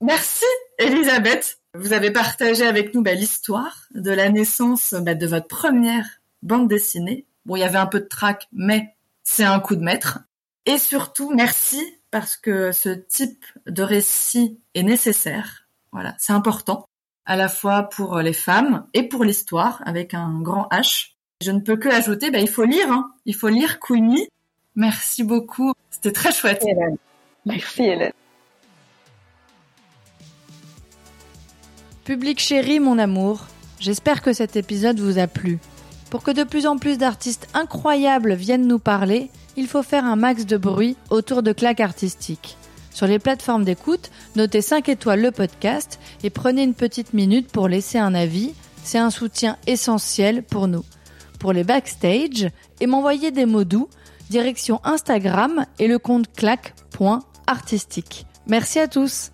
[0.00, 0.46] Merci,
[0.78, 1.60] Elisabeth.
[1.74, 6.06] Vous avez partagé avec nous bah, l'histoire de la naissance bah, de votre première
[6.42, 7.26] bande dessinée.
[7.44, 10.20] Bon, il y avait un peu de trac, mais c'est un coup de maître.
[10.64, 11.80] Et surtout, merci
[12.10, 15.68] parce que ce type de récit est nécessaire.
[15.92, 16.88] Voilà, c'est important,
[17.26, 21.12] à la fois pour les femmes et pour l'histoire, avec un grand H.
[21.42, 23.12] Je ne peux que ajouter, bah, il faut lire, hein.
[23.26, 24.28] il faut lire Queenie.
[24.76, 26.64] Merci beaucoup, c'était très chouette.
[27.44, 28.12] Merci, Hélène.
[32.10, 33.46] Public chéri, mon amour,
[33.78, 35.60] j'espère que cet épisode vous a plu.
[36.10, 40.16] Pour que de plus en plus d'artistes incroyables viennent nous parler, il faut faire un
[40.16, 42.56] max de bruit autour de claques artistiques.
[42.92, 47.68] Sur les plateformes d'écoute, notez 5 étoiles le podcast et prenez une petite minute pour
[47.68, 48.54] laisser un avis.
[48.82, 50.84] C'est un soutien essentiel pour nous.
[51.38, 52.50] Pour les backstage
[52.80, 53.88] et m'envoyer des mots doux,
[54.30, 58.26] direction Instagram et le compte clac.artistique.
[58.48, 59.30] Merci à tous.